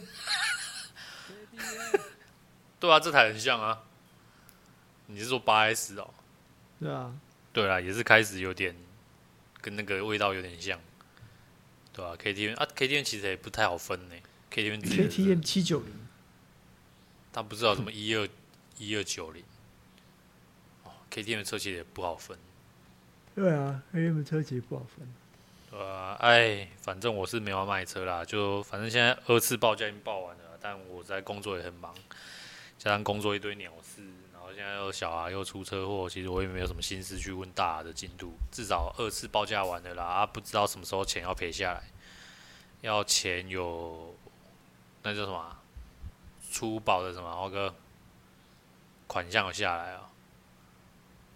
[2.78, 3.82] 对啊，这台很像啊。
[5.06, 6.10] 你是说八 S 哦？
[6.80, 7.14] 对啊。
[7.52, 8.76] 对啊，也是开始有点
[9.60, 10.78] 跟那个味道有点像。
[11.92, 14.14] 对啊，KTM 啊，KTM 其实也不太好分呢。
[14.52, 15.88] KTM KTM 七九零，
[17.32, 18.28] 他不知道什么一二
[18.76, 19.42] 一二九零。
[20.84, 22.38] 哦，KTM 的车其实也不好分。
[23.34, 25.08] 对啊，KTM 车其实不好分。
[25.70, 31.94] 对啊，哎，反正我是没有要卖车啦，就反正现在二次报价已经报完了，但我在工作也很忙，
[32.78, 34.02] 加上工作一堆鸟事，
[34.56, 38.32] 现在又小孩又出车祸，其实我也没有什么心思去问大的进度。
[38.50, 41.82] 至少二次报价完了啦，啊，不知道什么时候钱要赔下来，
[42.80, 44.16] 要钱有
[45.02, 45.58] 那叫什么
[46.50, 47.74] 出保的什么豪哥
[49.06, 50.10] 款项下来啊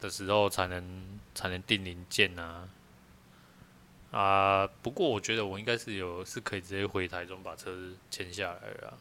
[0.01, 1.21] 的时候才能。
[1.33, 2.69] 才能订零件啊！
[4.11, 7.73] 啊，不过我觉得我应该是有是可以直接回台中把车
[8.11, 8.99] 签下来了，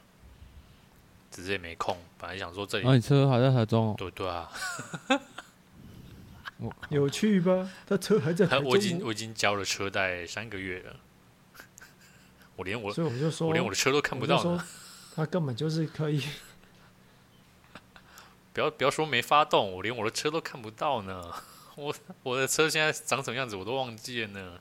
[1.31, 1.97] 只是也没空。
[2.17, 3.95] 本来想说这里，那、啊、你车还在台中、哦？
[3.97, 4.51] 对对啊，
[6.89, 7.69] 有趣吧？
[7.87, 8.65] 他车还在台中。
[8.69, 10.95] 我已经我已经交了车贷三个月了，
[12.55, 14.65] 我连我所以我就说，我连我的车都看不到呢。
[15.15, 16.23] 他根本就是可以，
[18.53, 21.33] 不要不要说没发动，我连我的车都看不到呢。
[21.75, 24.59] 我我的车现在长什么样子，我都忘记了呢。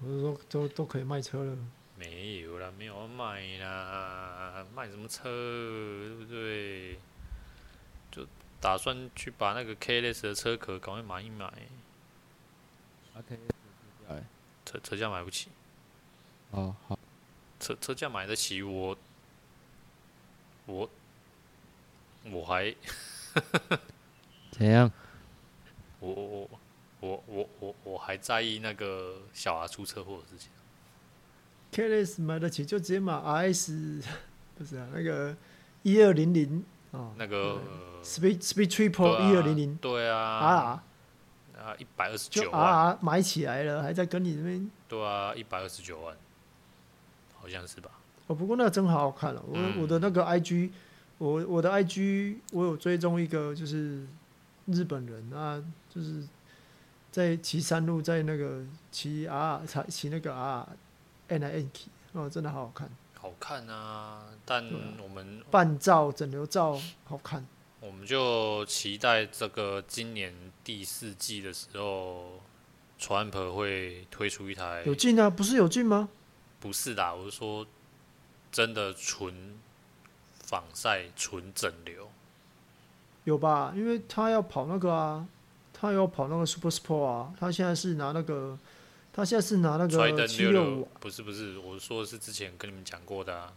[0.00, 1.56] 我是说，都都可以卖车了？
[1.98, 6.98] 没有啦，没有卖啦，卖什么车，对不对？
[8.10, 8.26] 就
[8.60, 11.46] 打算去把那个 KLS 的车壳赶快买一买。
[11.46, 13.38] 啊，K
[14.64, 15.48] 车车价买不起。
[16.52, 16.98] 哦，好。
[17.58, 18.96] 车车价买得起，我
[20.66, 20.88] 我
[22.24, 22.74] 我还。
[24.52, 24.90] 怎样？
[26.00, 26.50] 我我
[27.00, 30.50] 我我我我还在意那个小孩出车祸的事情。
[31.72, 34.02] KLS 买得起就直接买 RS
[34.56, 35.36] 不是啊，那个
[35.82, 37.60] 一二零零啊，那个
[38.02, 40.84] Speed Speed Triple 一二零零，对啊，啊
[41.58, 44.70] 啊一百二十就九啊万，买起来了，还在跟你这边。
[44.88, 46.16] 对啊，一百二十九万，
[47.38, 47.90] 好像是吧？
[48.26, 49.44] 哦，不过那个真好好看了、哦。
[49.48, 50.70] 我、嗯我的那个 IG，
[51.18, 54.06] 我我的 IG 我有追踪一个就是
[54.66, 56.24] 日本人啊，就是
[57.12, 60.66] 在骑山路，在那个骑 R 才骑那个 R
[61.28, 62.90] N I N K 哦，真的好好看。
[63.20, 64.64] 好看啊，但
[65.02, 67.46] 我们半照整流照好看。
[67.80, 72.40] 我们就期待这个今年第四季的时候
[72.98, 75.30] ，Trump 会推出一台有进啊？
[75.30, 76.08] 不是有进吗？
[76.60, 77.66] 不是的，我是说
[78.50, 79.58] 真的纯
[80.44, 82.10] 防晒、纯整流。
[83.24, 83.72] 有吧？
[83.76, 85.26] 因为他要跑那个啊，
[85.72, 88.58] 他要跑那个 Super Sport 啊，他现在是拿那个，
[89.18, 93.52] 他现在是拿那个七六五，不是不是，我说的是之前跟你们讲过的啊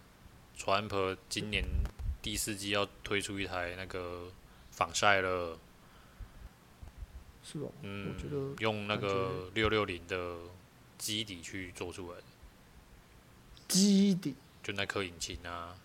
[0.58, 1.63] ，Trump 今年
[2.19, 4.32] 第四季要推出一台那个
[4.71, 5.60] 防晒了，
[7.43, 7.71] 是哦。
[7.84, 10.36] 嗯我觉得，用那个六六零的
[10.97, 12.24] 基底去做出来的，
[13.67, 15.78] 基底，就那颗引擎啊，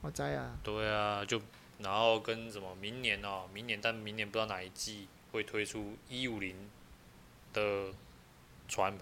[0.00, 0.56] 我知啊。
[0.62, 1.42] 对啊，就
[1.80, 6.54] 然后跟什么明年哦，明年但明年不知道哪一季会推出一五零
[7.52, 7.92] 的
[8.68, 8.98] Trump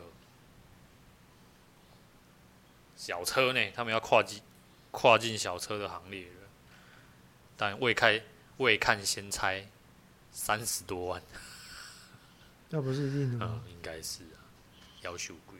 [2.97, 4.41] 小车呢，他们要跨进
[4.91, 6.49] 跨进小车的行列了，
[7.57, 8.23] 但未开
[8.57, 9.67] 未看先猜
[10.31, 11.23] 三十多万，
[12.71, 14.41] 那不是一定的嗯？，应该是啊，
[15.03, 15.59] 要求贵，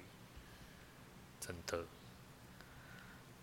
[1.41, 1.85] 真的。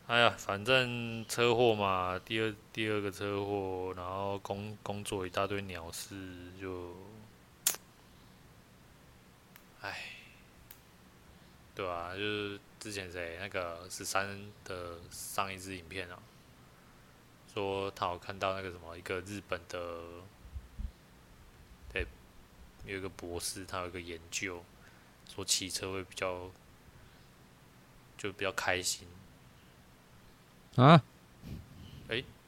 [0.08, 6.94] 哎呀，反正车祸嘛，第二第二个车祸，然后工工作一大堆鸟事，就，
[9.82, 10.13] 哎，
[11.76, 16.20] 对啊，就是之前谁那个十三的上一支影片啊，
[17.52, 20.02] 说他有看到那个什么一个日本的，
[21.92, 22.06] 对，
[22.86, 24.64] 有一个博士，他有一个研究，
[25.28, 26.52] 说骑车会比较，
[28.18, 29.08] 就比较开心。
[30.76, 31.04] 啊，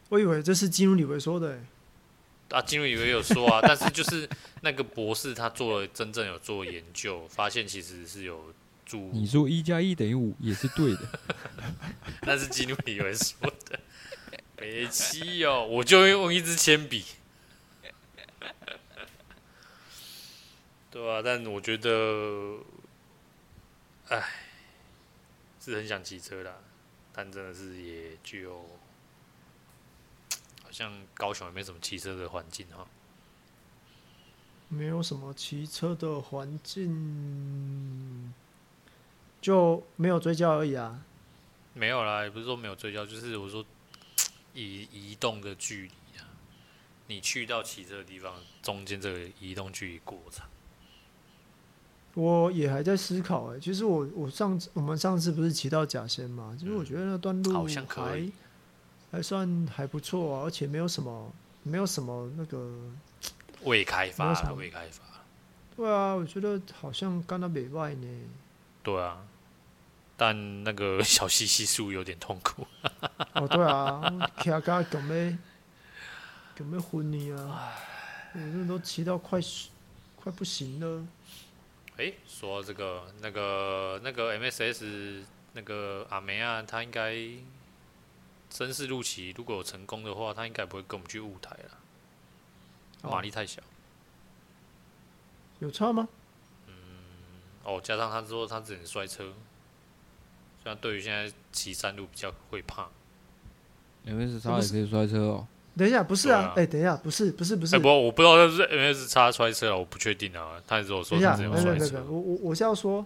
[0.09, 1.65] 我以为这是金如李维说的、欸，
[2.57, 4.29] 啊，金瑞也有说啊，但是就是
[4.61, 8.53] 那个博士他做了真正有做研究，发现其实是有
[8.85, 11.19] 助，你说一加一等于五也是对的。
[12.21, 13.79] 那是基努里维说的，
[14.57, 17.03] 没气哦，我就用一支铅笔，
[20.91, 22.59] 对啊，但我觉得，
[24.07, 24.23] 哎，
[25.59, 26.57] 是很想骑车啦，
[27.11, 28.61] 但真的是也就，
[30.63, 32.87] 好像高雄也没什么骑车的环境哈。
[34.67, 38.33] 没有什么骑车的环境，
[39.45, 40.99] 就没有追焦而已啊。
[41.75, 43.63] 没有啦，也不是说没有追焦，就是我说
[44.55, 46.25] 移移动的距离啊，
[47.05, 50.47] 你去到骑车的地方，中间这个移动距离过长。
[52.15, 58.31] 我也还在思考哎、其实我我上次我们上次不是骑到甲仙嘛，其实我觉得那段路好像可还以
[59.11, 61.31] 还算还不错啊，而且没有什么
[61.61, 62.71] 没有什么那个，
[63.61, 65.03] 未开发未开发。
[65.75, 68.07] 对啊，我觉得好像刚到北外呢。
[68.81, 69.23] 对啊，
[70.17, 72.65] 但那个 小西西数有点痛苦。
[73.33, 74.01] 哦，对啊，
[74.39, 75.37] 骑甲咁要
[76.57, 77.73] 咁要昏你啊！
[78.33, 79.39] 我这都骑到快
[80.15, 81.05] 快不行了。
[81.97, 85.23] 诶，说到这个，那个那个 MSS
[85.53, 87.15] 那个阿梅啊，他应该
[88.49, 91.77] 正式入骑，如果有成功的话，他应该不会跟我们去舞台了，
[93.03, 93.61] 哦马力太小。
[95.59, 96.07] 有差吗？
[96.67, 96.73] 嗯
[97.63, 99.33] 哦，加上他说他之前摔车，
[100.65, 102.87] 虽然对于现在骑山路比较会怕。
[104.07, 105.47] MS 叉也可以摔车哦。
[105.77, 110.53] 等一下，不是啊，哎、等一下，不是，不是，不是，哎、不我不知道是不是 MS 叉摔车了，我不确定啊。
[110.65, 113.05] 他只有说等一下，他之没有没有没有，前有摔车我我我是要说，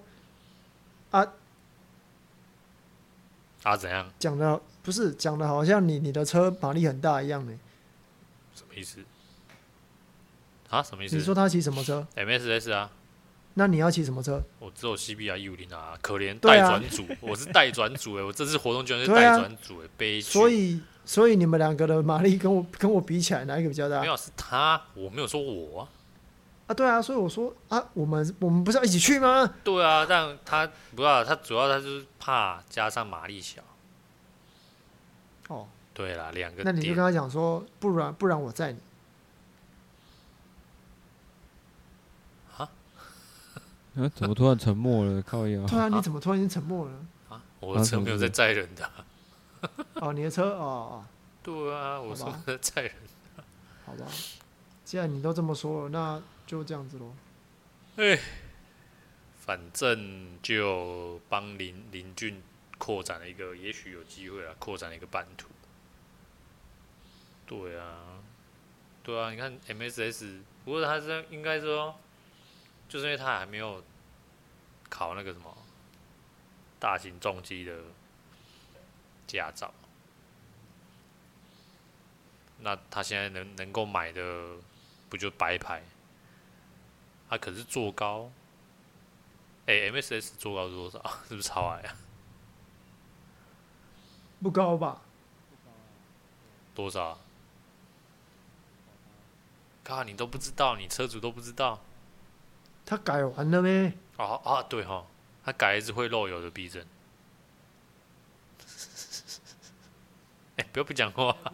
[1.12, 1.28] 啊，
[3.64, 4.10] 啊，怎样？
[4.18, 7.60] 讲的不是讲的好像你你的车马力很大一样呢。
[8.56, 9.00] 什么意思？
[10.70, 11.18] 啊，什么意思？
[11.18, 12.90] 你说他骑什么车？MSS 啊，
[13.60, 14.42] 那你要骑什么车？
[14.58, 20.32] 我只有 CBR 一五零啊，可怜对啊待转组， 我是代转组哎，我这次活动居然是对啊待转组哎，悲剧。
[20.32, 24.08] 所以所以你们两个的马力跟我跟我比起来，哪一个比较大没？
[24.08, 25.90] 有是他，我没有说我啊。
[26.68, 29.54] 啊，对啊，所以我说啊，我们我们不是要一起去吗？
[29.62, 33.62] 对啊，但他不要，他主要他就是怕加上马力小。
[35.50, 38.80] 哦，对啦，两个那你就跟他讲说，不然不然我载你。
[44.00, 45.22] 嗯，怎么突然沉默了？
[45.22, 45.66] 靠腰。
[45.68, 47.06] 对啊，你怎么突然间沉默了？
[47.30, 49.06] 啊，我的车没有在载人的啊、
[49.96, 51.06] 哦，你的车哦哦，
[51.44, 52.92] 对啊，我说在载人。
[53.86, 54.06] 好吧，
[54.86, 57.14] 既然你都这么说了，那就这样子喽。
[57.98, 58.18] 哎，
[59.38, 62.42] 反正就帮林林俊
[62.78, 65.50] 扩展了一个，也许有机会啊，扩展了一个版图。
[67.46, 68.22] 对啊，
[69.04, 71.96] 对啊，你看 MSS，不过他是应该说，
[72.88, 73.84] 就是因为他还没有
[74.90, 75.56] 考那个什么
[76.80, 77.82] 大型重机的
[79.28, 79.74] 驾照。
[82.62, 84.58] 那他现在能能够买的，
[85.10, 85.82] 不就白牌？
[87.30, 88.32] 他可是坐高，
[89.68, 91.00] 哎、欸，MSS 坐高是多少？
[91.30, 91.96] 是不是超矮啊？
[94.42, 95.02] 不高吧？
[96.74, 97.20] 多少？
[99.84, 101.80] 靠，你都不知道，你车主都不知道？
[102.86, 103.94] 他改完了没？
[104.20, 105.06] 哦啊，对哈，
[105.46, 106.86] 他改一只会漏油的避震。
[110.58, 111.32] 哎、欸，不要不讲话。
[111.32, 111.54] 哈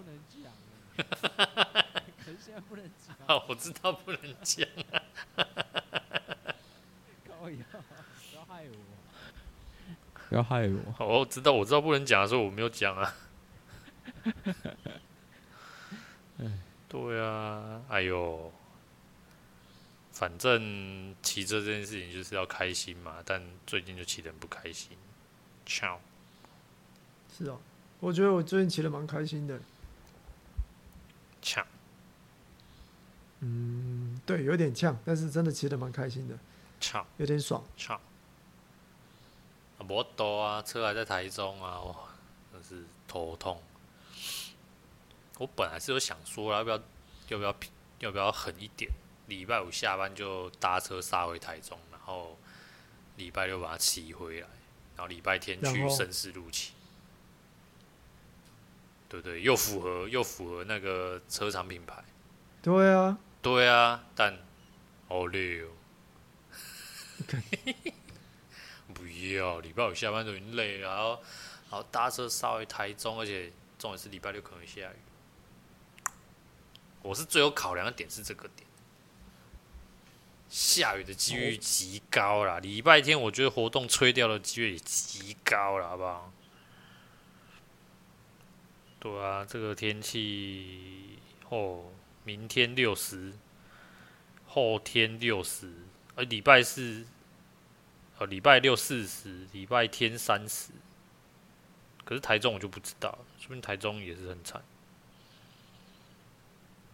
[0.97, 2.03] 哈哈哈哈！
[2.25, 3.15] 可是现在不能讲。
[3.27, 4.97] 啊，我知道不能讲啊！
[5.35, 6.01] 哈哈哈哈
[6.41, 6.55] 哈！
[7.21, 8.75] 不要害我！
[10.29, 11.19] 不要害我！
[11.19, 13.13] 我知道，我知道不能讲的时候我没有讲啊。
[16.89, 18.51] 对啊，哎呦，
[20.15, 24.97] 反正骑车这件事情就是要开心嘛，但最近就骑得很不开心。
[25.65, 25.99] 呛。
[27.37, 27.57] 是啊，
[27.99, 29.59] 我觉得我最近骑得蛮开心的。
[31.41, 31.67] 呛，
[33.41, 36.39] 嗯，对，有点呛，但是真的骑得蛮开心的，
[36.79, 37.99] 呛，有点爽，呛。
[39.77, 41.95] 啊，摩托啊，车还在台中啊，哇，
[42.53, 43.61] 真是头痛。
[45.37, 46.77] 我本来是有想说，要不要，
[47.27, 47.55] 要不要，
[47.99, 48.89] 要不要狠一点，
[49.27, 52.37] 礼拜五下班就搭车杀回台中，然后
[53.17, 54.47] 礼拜六把它骑回来，
[54.95, 56.73] 然后礼拜天去盛世路骑。
[59.07, 62.03] 对对，又符合又符合那个车厂品牌。
[62.61, 64.37] 对啊，对啊，但
[65.07, 65.69] 好累哦。
[68.93, 71.09] 不要，礼拜五下班都已经累了，然后
[71.69, 74.95] 然后搭车稍微台中，而且重点是礼拜六可能下雨。
[77.01, 78.67] 我是最有考量的点是这个点，
[80.55, 82.59] 下雨的几率极高啦。
[82.59, 86.31] 礼拜天我觉得活动吹掉的几率也极高了，好不好？
[88.97, 91.91] 对啊，这个天气哦，
[92.23, 93.33] 明天六十，
[94.47, 95.69] 后天六十，
[96.15, 97.05] 呃，礼拜四，
[98.17, 100.71] 呃，礼拜六四十，礼拜天三十。
[102.05, 104.63] 可是台中我就不知道，说不定台中也是很惨，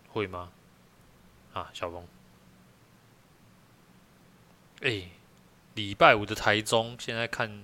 [0.10, 0.52] 会吗？
[1.54, 2.08] 啊，小峰，
[4.82, 5.04] 哎，
[5.76, 7.64] 礼拜五的台中，现在看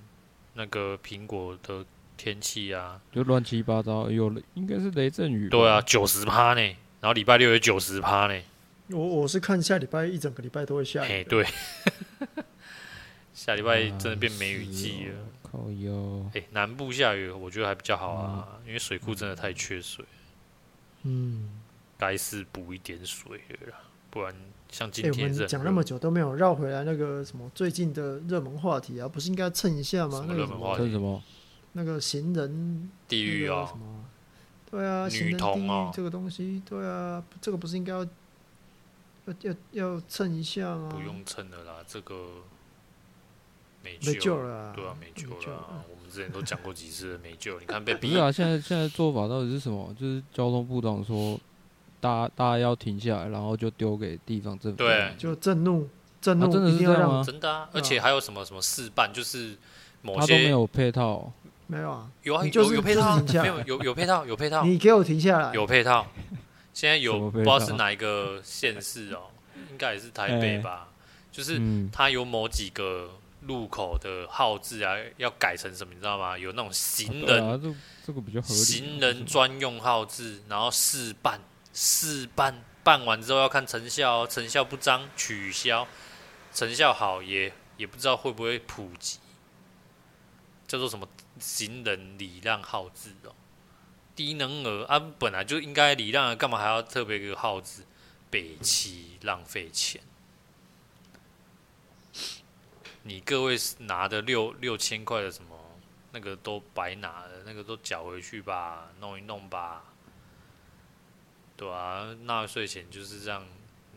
[0.53, 1.85] 那个苹果的。
[2.19, 5.49] 天气啊，就乱七八糟，有应该是雷阵雨。
[5.49, 6.61] 对啊，九十趴呢，
[6.99, 8.41] 然后礼拜六有九十趴呢。
[8.89, 11.11] 我我是看下礼拜一整个礼拜都会下雨。
[11.11, 11.45] 哎，对，
[13.35, 15.27] 下礼拜真的变梅雨季了。
[15.43, 16.27] 靠哟！
[16.33, 20.03] 哎，南部下雨我觉得还比较好啊，嗯、因为水库真的太缺水。
[21.03, 21.61] 嗯，
[21.99, 23.37] 该是补一点水
[23.67, 23.75] 了，
[24.09, 24.33] 不然
[24.69, 30.25] 像今天、欸、我们讲那么久都没有绕回来那个什么最近的热门话题啊，不是应该蹭一下吗？
[30.29, 31.21] 热门话题什么？
[31.73, 34.05] 那个行人地狱啊，什么？
[34.69, 40.89] 对啊，行人地狱这个东西，对啊，这个不是应该要要要要蹭一下吗？
[40.91, 42.15] 不用蹭了啦，这个
[43.83, 45.85] 没没救了，对啊，没救了。
[45.89, 48.07] 我们之前都讲过几次没救，你看被逼。
[48.07, 49.93] 不是啊，现在现在做法到底是什么？
[49.99, 51.39] 就是交通部长说，
[51.99, 55.87] 大家大家要停下来，然后就丢给地方政府，对，就震怒
[56.21, 57.23] 震怒，真的是这样吗？
[57.25, 59.57] 真的啊，而且还有什么什么事办，就是
[60.01, 61.31] 某些他都没有配套。
[61.69, 64.63] 没有啊，有啊，就是、有有配套，没有有有配套，有配套。
[64.63, 66.07] 你给我停下来，有配套。
[66.73, 69.23] 现在有 不知道是哪一个县市哦，
[69.69, 70.87] 应该也是台北吧？
[70.87, 71.59] 欸、就是
[71.91, 73.09] 它有某几个
[73.41, 76.37] 路口的号志啊，要改成什么，你知道吗？
[76.37, 77.73] 有那种行人，啊啊、这
[78.05, 78.53] 这个比较合理。
[78.53, 81.37] 行人专用号志，然后试办，
[81.79, 85.87] 试办办完之后要看成效，成效不彰取消，
[86.51, 89.19] 成效好也也不知道会不会普及，
[90.67, 91.07] 叫做什么？
[91.39, 93.35] 行人礼让号志哦，
[94.15, 97.83] 低能儿啊，本来就应该礼让，干嘛还要特别一个号志？
[98.31, 100.01] 北七浪费钱，
[103.03, 105.55] 你各位拿的六六千块的什么，
[106.11, 109.83] 那个都白拿了，那个都缴回去吧，弄一弄吧，
[111.57, 113.43] 对啊，纳税钱就是这样，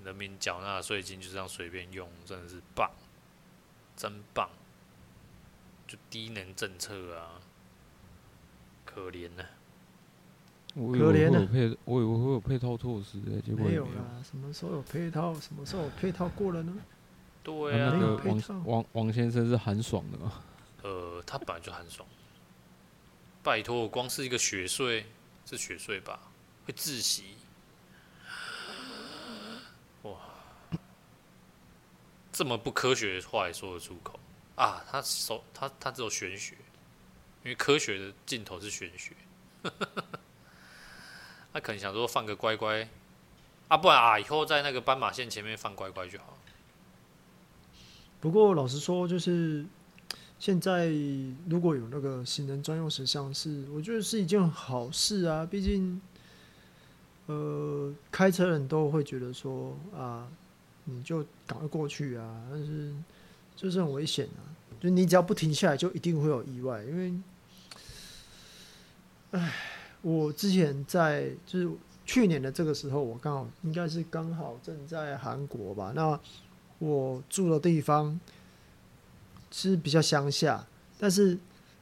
[0.02, 2.90] 人民缴纳税金就这样随便用，真的是棒，
[3.94, 4.48] 真棒。
[5.86, 7.40] 就低能政策啊，
[8.84, 9.50] 可怜呢、啊。
[10.74, 13.84] 我以为会可怜啊有配，我以为会有配套措施诶、结果没有。
[13.86, 15.34] 啦，什么时候有配套？
[15.34, 16.72] 什么时候有配套过了呢？
[17.42, 20.44] 对啊那个王王王先生是很爽的嘛？
[20.82, 22.08] 呃，他本来就很爽。
[23.42, 25.06] 拜托，光是一个学税，
[25.44, 26.20] 是学税吧？
[26.66, 27.34] 会窒息。
[30.02, 30.12] 哇，
[32.40, 34.18] 这么不科学的话也说得出口
[34.54, 34.82] 啊？
[34.90, 36.54] 他手他他只有玄学，
[37.44, 39.12] 因为科学的尽头是玄学。
[41.52, 42.88] 他可能想说放个乖乖
[43.68, 46.38] 啊，不然啊，以后在那个斑马线前面放乖乖就好。
[48.22, 49.66] 不过老实说，就是
[50.38, 50.86] 现在
[51.46, 55.44] 如果有那个行人专用石像是，我觉得是一件好事啊。
[55.44, 56.00] 毕竟，
[57.26, 60.26] 呃，开车人都会觉得说啊，
[60.96, 62.92] 你就赶快过去啊，但是
[63.56, 64.42] 就是很危险啊。
[64.80, 66.82] 就你只要不停下来，就一定会有意外。
[66.84, 67.14] 因为，
[69.32, 69.52] 唉，
[70.02, 71.70] 我之前在就是
[72.04, 76.18] 去年的这个时候，我刚好应该是刚好正在韩国吧，那。
[76.82, 78.18] 我住的地方
[79.50, 80.66] 是比较乡下，
[80.98, 81.38] 但是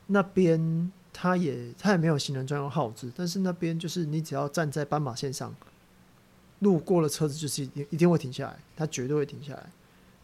[0.08, 5.54] 那边它也它也没有行人专用号志，但是那边就是你只要站在斑马线上，
[6.60, 9.66] 路过了车子就是一定一定会停下来，他绝对会停下来。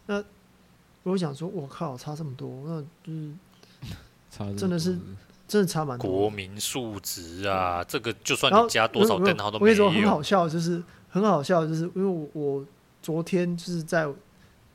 [0.07, 0.23] 那
[1.03, 3.31] 我想说，我靠，差这么多，那就是
[4.31, 4.97] 差真的是
[5.47, 6.09] 真的差蛮多。
[6.09, 10.21] 国民素质啊，这个就算你加多少灯号都没我跟你说，很好。
[10.21, 12.65] 笑，就是很好笑，就是因为我我
[13.01, 14.07] 昨天就是在。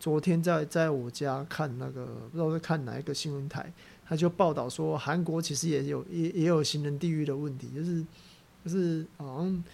[0.02, 3.70] 昨天在在我家看那个不知道在看哪一个新闻台，
[4.08, 8.02] 他就报道说韩国其实也有也也有行人地狱的问题，就是
[8.64, 9.64] 就是好像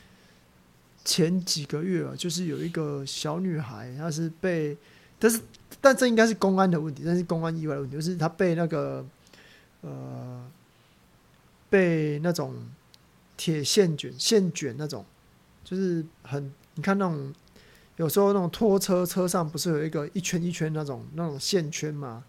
[1.07, 4.77] 前几个月啊，就是有一个小女孩，她是被，
[5.19, 5.41] 但是
[5.81, 9.03] 但这应该是公安的问题，但是公安意外的问题，就是她被那个
[9.81, 10.45] 呃
[11.71, 12.55] 被那种
[13.39, 15.03] 铁线卷线卷那种，
[15.65, 17.33] 就是很你看那种。
[17.99, 22.23] 有时候那种拖车车上不是有一个一圈一圈那种那种线圈嘛？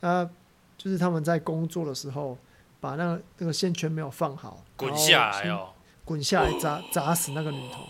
[0.00, 0.28] 他
[0.76, 2.36] 就是他们在工作的时候，
[2.80, 5.68] 把那个那个线圈没有放好，滚下来哦，
[6.04, 7.86] 滚下来砸砸死那个女童。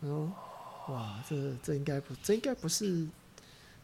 [0.00, 3.06] 然后，哇，这这应该不，这应该不是，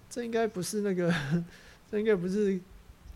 [0.09, 1.12] 这应该不是那个，
[1.91, 2.61] 这应该不是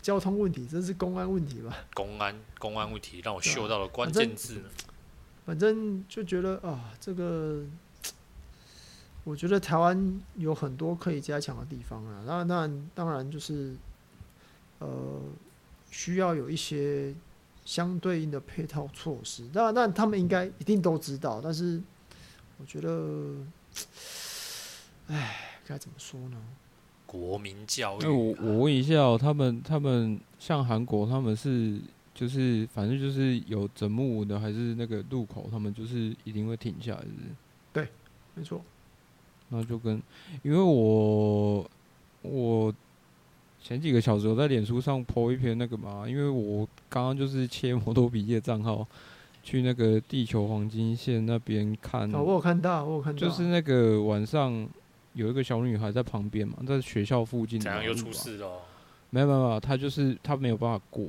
[0.01, 1.75] 交通问题，这是公安问题吧？
[1.93, 4.69] 公安公安问题让我嗅到了关键字呢。
[5.45, 7.63] 反正就觉得啊，这个。
[9.23, 13.75] 我觉得台湾有很多可以加强的地方啊，那那当然就是，
[14.79, 15.21] 呃，
[15.91, 17.13] 需要有一些
[17.63, 19.47] 相对应的配套措施。
[19.53, 21.79] 那那，他们应该一定都知道，但是
[22.61, 23.37] 我觉得，
[25.07, 26.37] 哎，该怎么说呢？
[27.07, 27.99] 国民教育、啊。
[28.03, 31.79] 那我我问一下哦，他们他们像韩国，他们是
[32.13, 37.29] 就是反正就是有整木的，还是那个路口，他们就是一定会停下来，是不是？
[37.73, 37.87] 对，
[38.35, 38.61] 没错。
[39.49, 39.99] 那就跟，
[40.43, 41.69] 因为我
[42.21, 42.73] 我
[43.59, 48.87] 前几个小时我在脸书上 po 一篇那个嘛，因为我刚刚就是切摩托笔记的账号
[49.43, 54.67] 去那个地球黄金线那边看，哦，我有看到，我有看到，就是那个晚上
[55.13, 58.59] 有一个小女孩在旁边嘛，在学校附近，怎样又出事了？
[59.09, 61.05] 没有没有没有，她就是她没有办法过，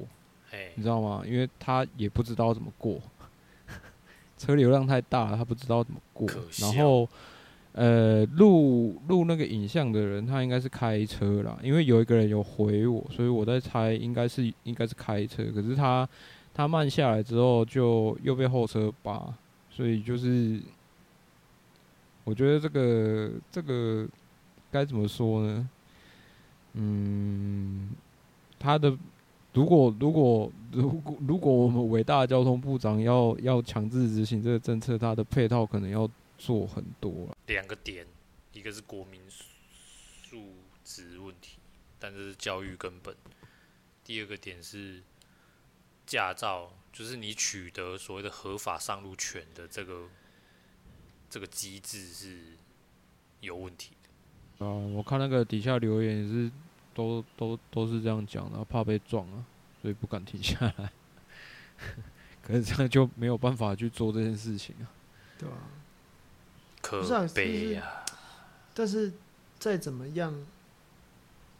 [0.74, 1.22] 你知道吗？
[1.26, 3.00] 因为她也不知道怎么过，
[4.38, 6.28] 车流量太大了，她不知道怎么过，
[6.60, 7.08] 然后。
[7.74, 16.06] 呃，录录那个影像的人，他应该是开车啦，因为有一个人有回我，所以我在猜应该是应该是开车，可是他
[16.54, 19.34] 他慢下来之后就又被后车扒，
[19.70, 20.60] 所以就是
[22.24, 24.08] 我觉得这个这个
[24.70, 25.68] 该怎么说呢？
[26.74, 27.90] 嗯，
[28.58, 28.96] 他的
[29.52, 36.08] 如果如果如果如果我们伟大的交通部长要要强制执行这个政策，他的配套可能要。
[36.38, 38.04] 做很多了，两个点，
[38.52, 41.56] 一个是国民素质问题，
[42.00, 43.14] 但是教育根本；
[44.02, 45.00] 第二个点是
[46.06, 50.08] 驾照，就是你取得所谓的合法上路权的这个
[51.30, 52.56] 这个机制是
[53.40, 54.66] 有问题的。
[54.66, 56.50] 啊，我看那个底下留言也是
[56.94, 59.44] 都都都是这样讲的，怕被撞啊，
[59.80, 60.92] 所以不敢停下来。
[62.42, 64.90] 可是这样就没有办法去做这件事情啊，
[65.38, 65.56] 对吧？
[66.80, 68.04] 可悲呀！
[68.74, 69.12] 但是
[69.58, 70.46] 再怎么样，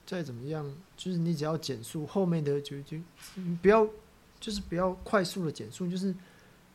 [0.04, 2.98] 再怎么样，就是你只要减速，后面的就就
[3.62, 3.86] 不要，
[4.42, 6.12] 就是不要快速的减速，就是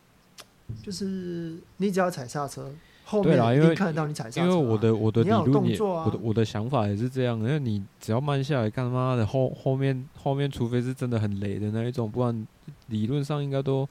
[0.81, 2.71] 就是你只要踩刹车，
[3.03, 4.43] 后面一定看得到你踩刹车啊。
[4.45, 12.47] 因为我的我的理论也，啊、我的我的想法也是这样，因为你只要慢下来，干妈的后后面后面，除非是真的很雷的那一种，不然
[12.87, 13.87] 理论上应该都。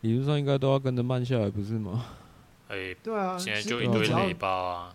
[0.00, 2.04] 理论上应该都要跟着慢下来，不是吗？
[2.68, 4.94] 哎、欸，对啊，现在就一堆雷包啊。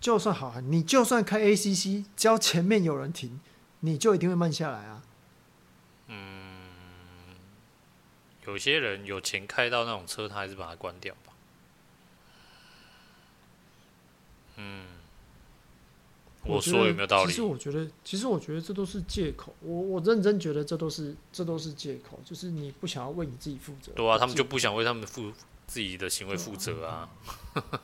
[0.00, 3.40] 就算好，你就算开 ACC，只要前面有人停，
[3.80, 5.02] 你就一定会慢下来啊。
[6.06, 6.45] 嗯，
[8.46, 11.32] 有些人有钱开到那种车，他还是把它关掉吧。
[14.56, 14.86] 嗯，
[16.44, 17.30] 我说有没有道理？
[17.30, 19.54] 其实我觉得，其实我觉得这都是借口。
[19.60, 23.92] 我我认真觉得这都是这都是借口，就是你不想要为你自己负责。
[23.92, 25.32] 对啊，他们就不想为他们负
[25.66, 27.08] 自己的行为负责啊。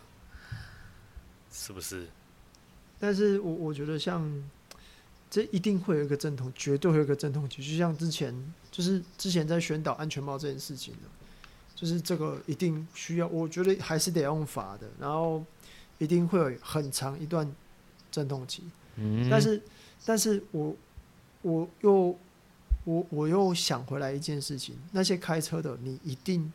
[1.52, 2.08] 是不是？
[2.98, 4.22] 但是我我觉得像
[5.33, 7.66] 这一定会有一个阵痛，绝对会有一个阵痛期。
[7.66, 8.35] 就像之前，
[8.70, 11.09] 就是之前在宣导安全帽这件事情的，
[11.74, 15.43] 就是这个一定需要，我觉得还是得用法的，然后
[15.97, 17.51] 一定会有很长一段
[18.11, 18.62] 阵痛期。
[18.97, 19.62] 嗯，但是，
[20.05, 20.76] 但是我
[21.41, 22.18] 我又
[22.85, 26.53] 我我又想回来一件事情，那些开车的，你一定。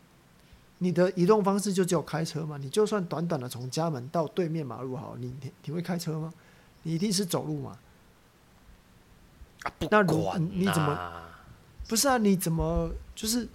[0.80, 2.56] 你的移动方式就只有开车吗？
[2.60, 6.32] 你就算短短的从家门到对面马路好，你你你会开车吗？
[6.84, 7.76] 你一定是走路嘛？
[9.90, 11.24] 那如你怎么？
[11.88, 13.48] 不是啊，你怎么就是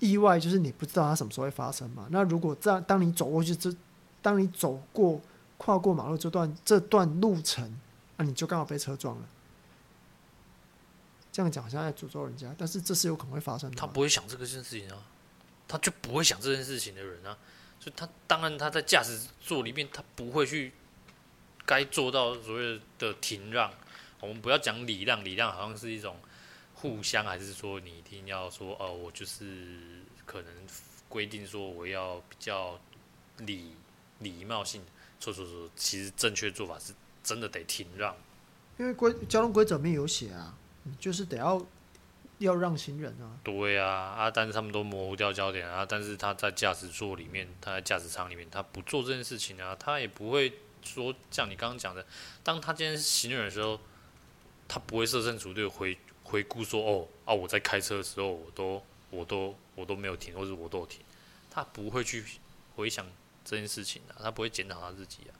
[0.00, 0.38] 意外？
[0.38, 2.08] 就是你不知道它什么时候会发生嘛？
[2.10, 3.74] 那如果在当你走过去这，
[4.20, 5.20] 当你走过
[5.56, 7.78] 跨过马路这段这段路程，
[8.16, 9.22] 啊，你就刚好被车撞了。
[11.30, 13.76] 这样讲好像在诅咒人家，但是这是有可能会发生的。
[13.76, 14.98] 他不会想这个件事情啊。
[15.68, 17.36] 他就不会想这件事情的人啊，
[17.78, 20.72] 所以他当然他在驾驶座里面，他不会去
[21.66, 23.70] 该做到所谓的停让。
[24.20, 26.16] 我们不要讲礼让，礼让好像是一种
[26.74, 30.52] 互相，还是说你一定要说哦，我就是可能
[31.08, 32.78] 规定说我要比较
[33.38, 33.72] 礼
[34.20, 34.82] 礼貌性。
[35.20, 36.92] 错错错，其实正确做法是
[37.22, 38.16] 真的得停让，
[38.78, 40.54] 因为规交通规则里面有写啊，
[40.98, 41.64] 就是得要。
[42.38, 45.84] 要让行人啊，对啊，啊，但是他们都模糊掉焦点啊。
[45.84, 50.52] 但是他在驾驶座里面，他在驾驶舱里面，他不做这件事情啊，他也不会
[50.84, 52.06] 说像你刚刚讲的，
[52.44, 53.80] 当他今天是行人的时候，
[54.68, 61.00] 他不会设身处地回回顾说，哦啊，我在开车的时候，我都我都我都没有停，或者我都有停，
[61.50, 62.22] 他不会去
[62.76, 63.06] 回想
[63.44, 65.32] 这件事情啊，他不会检讨他自己啊，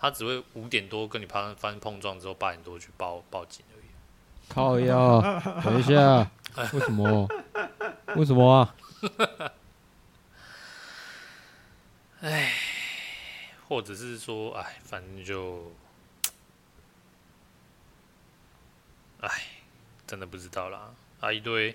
[0.00, 3.84] 他只会五点多跟你发生发生碰撞之后，八点多去报报警而已。
[4.48, 5.20] 靠腰，
[5.62, 6.30] 等一下，
[6.72, 7.28] 为什么？
[8.16, 8.74] 为什么啊？
[12.20, 12.52] 哎，
[13.68, 15.70] 或者是说，哎，反正就，
[19.20, 19.30] 哎，
[20.06, 20.94] 真的不知道啦。
[21.20, 21.74] 啊，一堆，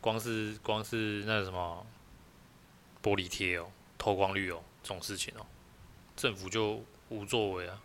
[0.00, 1.84] 光是光是那什么
[3.02, 3.66] 玻璃贴哦，
[3.98, 5.46] 透光率哦，这种事情哦，
[6.16, 7.80] 政府就无作为啊。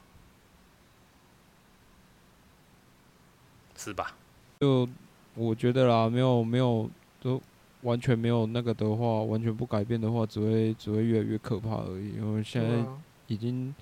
[3.78, 4.16] 是吧？
[4.62, 4.88] 就
[5.34, 6.90] 我觉得啦，没有没有，
[7.22, 7.42] 都
[7.82, 12.14] 完全没有那个的话，完全不改变的话，只会只会越来越可怕而已。
[12.14, 12.86] 因为现在
[13.28, 13.76] 已经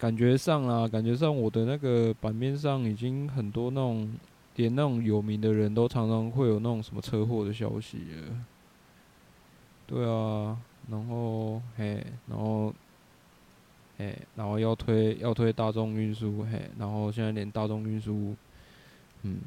[0.00, 4.10] 感觉上啦，感觉上我的那个版面上已经很多那种，
[4.56, 8.44] 连那种有名的人都常常会有那种什么车祸的消息了。
[9.86, 10.56] 对啊，
[10.88, 12.72] 然后嘿，然后
[13.98, 18.34] 嘿，然后要推要推大众运输嘿，然后现在连大众运输。
[19.22, 19.40] 嗯，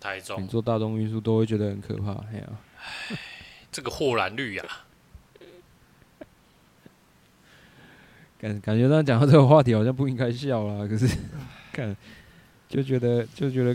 [0.00, 2.58] 台中，你坐大众运输都会觉得很可怕，嘿啊，
[3.70, 4.64] 这个豁然率呀，
[8.42, 11.08] 感感觉上讲到这个话题好像不应该笑啦，可是
[11.72, 11.96] 看
[12.68, 13.74] 就觉得就觉得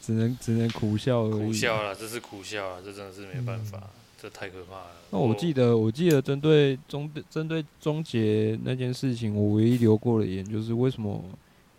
[0.00, 3.90] 只能只能苦笑而已，苦笑了，这是苦笑了，这真的是没办法，嗯、
[4.22, 4.90] 这太可怕了。
[5.10, 11.22] 那我记得我记得针对终针对终结那件事情，我唯一留过的言就是为什么。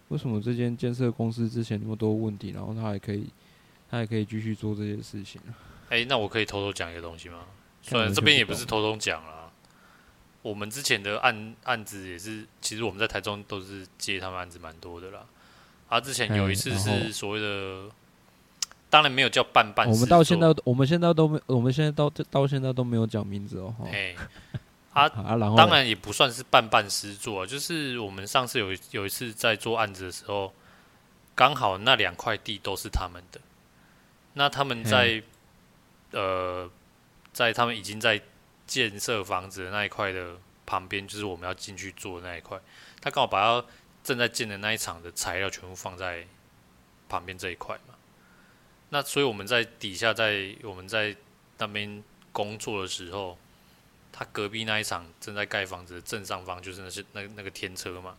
[0.10, 3.28] 为什么这间建设公司之前那么多问题，然后他还可以，
[3.92, 5.40] 他还可以继续做这些事情？
[5.90, 7.42] 哎、欸，那我可以偷偷讲一个东西吗？
[7.84, 9.39] 虽然这边也不是偷偷讲啦，
[10.42, 15.26] 我们之前的案案子也是，其实我们在台中都是接他们案子蛮多的啦。
[15.88, 17.90] 啊，之前有一次是所谓的，
[18.90, 23.76] 当然没有叫办办，我们到现在，我们现在都没，我们现在到到现在都没有讲名字哦。
[23.92, 24.16] 哎。
[24.92, 25.08] 啊，
[25.56, 30.52] 当然也不算是办办实作，就是我们上次有有一次在做案子的时候，
[31.36, 33.40] 刚好那两块地都是他们的，
[34.34, 35.22] 那他们在
[36.12, 36.70] 呃，
[37.32, 38.20] 在他们已经在
[38.70, 42.58] 建设房子的那一块的旁边，就是我们要进去做的那一块，
[43.02, 43.68] 他刚好把他
[44.04, 46.28] 正在建的那一场的材料全部放在
[47.10, 47.96] 旁边这一块嘛，
[48.90, 51.16] 那所以我们在底下在我们在
[51.58, 53.38] 那边工作的时候。
[54.12, 58.18] 他隔壁那一场正在盖房子的正上方，就是那些那那个天车嘛，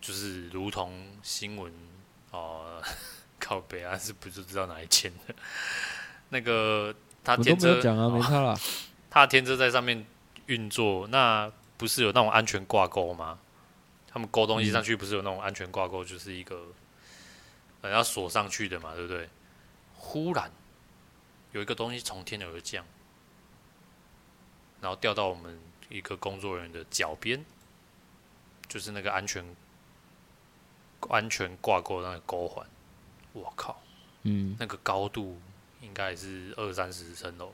[0.00, 1.72] 就是如同新闻
[2.32, 2.82] 哦，
[3.38, 5.34] 靠北啊，是不是知道哪一间的？
[6.30, 6.92] 那个
[7.22, 8.58] 他我都天车没有讲啊，哦没差啦。
[9.10, 10.06] 他的天车在上面
[10.46, 13.38] 运作，那不是有那种安全挂钩吗？
[14.10, 16.68] 他们勾东西上去，不是有那种安全挂钩，就是一个
[17.82, 19.28] 呃要锁上去的嘛，对不对？
[19.94, 20.50] 忽然
[21.52, 22.84] 有一个东西从天而降，
[24.80, 27.44] 然后掉到我们一个工作人员的脚边，
[28.68, 29.44] 就是那个安全
[31.08, 32.66] 安全挂钩的那个钩环。
[33.32, 33.80] 我靠，
[34.22, 35.40] 嗯，那个高度
[35.80, 37.52] 应该也是二三十层楼，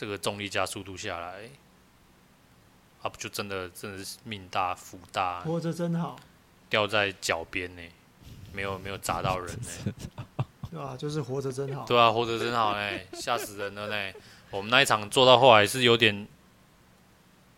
[0.00, 1.42] 这个重力加速度下来，
[3.02, 6.16] 啊，不就真的真的是命大福大，活着真好，
[6.70, 7.82] 掉在脚边呢，
[8.50, 9.92] 没有没有砸到人呢，
[10.72, 10.96] 对啊？
[10.96, 11.84] 就是活着真好。
[11.84, 14.18] 对啊，活着真好呢，吓死人了呢。
[14.50, 16.26] 我们那一场做到后来是有点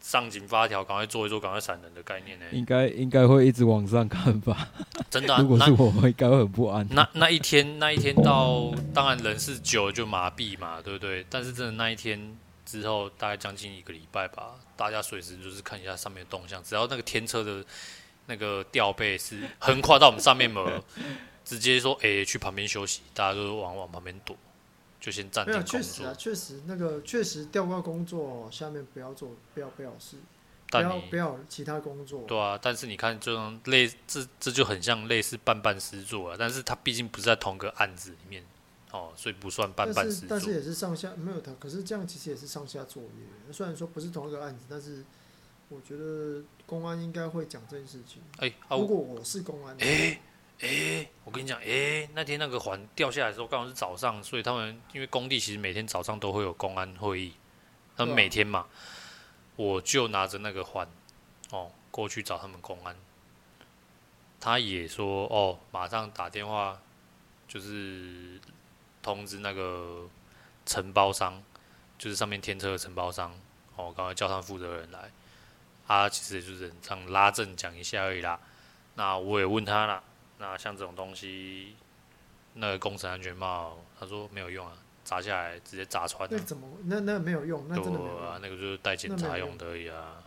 [0.02, 2.44] 上紧发条，赶快做一做，赶快闪人的概念呢。
[2.52, 4.68] 应该应该会一直往上看吧。
[5.08, 6.86] 真的、如果是我，我应该会很不安。
[6.90, 11.24] 那那一天，那一天到，当然人是久了就麻痹嘛，对不对？
[11.30, 12.36] 但是真的那一天
[12.66, 17.64] 之后，大概将近一个礼拜吧，大家随时就是看一下上面的动向，只要那个天车的
[18.26, 20.68] 那个吊背是横跨到我们上面嘛，
[21.44, 24.36] 直接说哎、欸、去旁边休息，大家都往往旁边躲，
[25.02, 26.14] 就先暂没有，停工确实啊，作。
[26.14, 30.22] 确实那个确实吊挂工作下面不要做，不要不要事，不
[30.70, 32.22] 但你要不要其他工作。
[32.28, 38.44] 对啊，但是你看这种类这这就很像类似半半师做啊，但是它毕竟不是在同个案子里面
[38.92, 40.20] 哦，所以不算半半但师做。
[40.20, 43.52] 是但是也是上下没有他，可是这样其实也是上下作业。
[43.52, 45.04] 虽然说不是同一个案子，但是
[45.68, 48.22] 我觉得公安应该会讲这件事情。
[48.36, 50.20] 哎、啊我如果我是公安，哎
[50.62, 57.34] 哎，我跟你讲，哎，那天那个环掉下来的时候，刚好是早上，所以他们因为工地其实每天早上都会有公安会议，
[57.96, 58.68] 他们每天嘛，
[59.56, 60.88] 我就拿着那个环，
[61.50, 62.96] 哦，过去找他们公安，
[64.38, 66.80] 他也说哦，马上打电话，
[67.48, 68.40] 就是
[69.02, 70.08] 通知那个
[70.64, 71.42] 承包商，
[71.98, 73.34] 就是上面天车的承包商，
[73.74, 75.10] 哦，赶快叫他们负责人来，
[75.88, 78.38] 他其实也就是这样拉正讲一下而已啦。
[78.94, 80.04] 那我也问他了，
[80.42, 81.76] 那像这种东西，
[82.54, 84.72] 那个工程安全帽，他说没有用啊，
[85.04, 90.24] 砸下来直接砸穿啊、那怎么那那没有用，那真的没有用，那个就是带检查用的而已啊。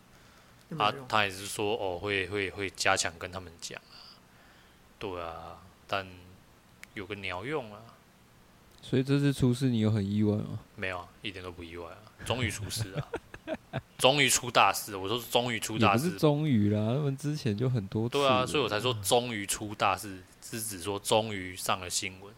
[0.70, 1.08] 他那没有用。
[1.10, 4.00] 他也是说哦，会会会加强跟他们讲啊。
[4.98, 6.08] 对啊，但
[6.94, 7.82] 有个鸟用啊，
[8.82, 10.60] 所以这次出事你有很意外吗？
[10.78, 13.08] 没有啊，一点都不意外啊，终于出事了，
[13.98, 16.20] 终于出大事了，我说是终于出大事也不是。
[16.20, 18.14] 终于啦，他们之前就很多次。
[18.14, 22.34] 对啊，所以我才说终于出大事，是指说终于上了新闻。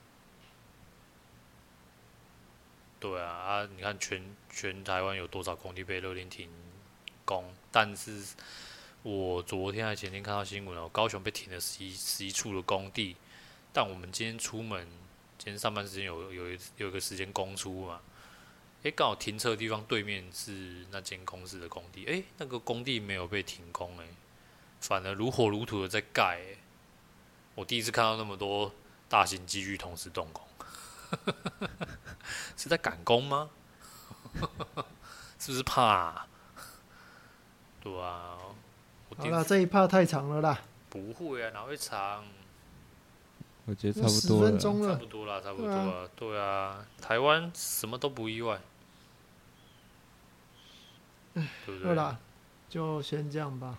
[2.99, 6.47] 对啊，啊，你看全全台湾有多少工地被勒令停
[7.25, 7.43] 工？
[7.71, 8.23] 但是
[9.03, 13.15] 我昨天还前天看到新闻哦，高雄被停了十一十一处的工地，
[13.73, 14.87] 但我们今天出门，
[15.37, 17.99] 今天上班时间有有一有一个时间公出嘛？
[18.87, 24.07] 诶，刚好停车的地方对面是那间公司的工地，诶，那个工地没有被停工诶。
[24.79, 26.39] 反而如火如荼的在盖，
[27.53, 28.71] 我第一次看到那么多
[29.09, 30.47] 大型机具同时动工，
[32.55, 33.49] 是在赶工吗？
[35.37, 36.27] 是不是怕、啊？
[37.81, 38.37] 对啊，
[39.09, 42.23] 我第好了，这一怕太长了啦，不会啊，哪会长？
[43.65, 44.57] 我觉得差不多了。
[44.57, 45.05] 差不。
[45.07, 46.09] 多啦，差不多了。
[46.15, 48.57] 对啊，台湾什么都不意外，
[51.65, 51.83] 对不对？
[51.83, 52.17] 对啦，
[52.69, 53.77] 就先这样吧。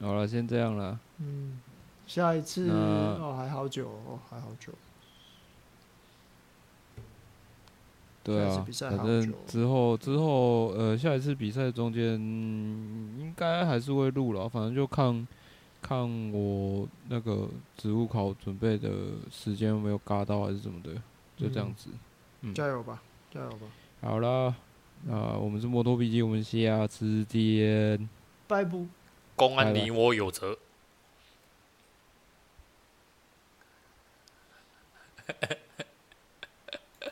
[0.00, 0.98] 好了，先这样了。
[1.18, 1.60] 嗯，
[2.06, 4.72] 下一次哦，还好久哦，还好久。
[8.22, 15.26] 对啊下一次比，赛反还好久正之后之后呃，下一次比赛中间、嗯应该还是会录了，反正就看
[15.80, 18.90] 看我那个植物考准备的
[19.30, 20.90] 时间有没有嘎到还是怎么的，
[21.36, 21.90] 就这样子。
[22.40, 23.00] 嗯加油吧，
[23.32, 23.66] 加油吧，
[24.02, 24.18] 好
[25.10, 28.08] 啊，我们是摩托笔记，我们下次见。
[28.48, 28.86] 拜布，
[29.34, 30.58] 公安你我有责。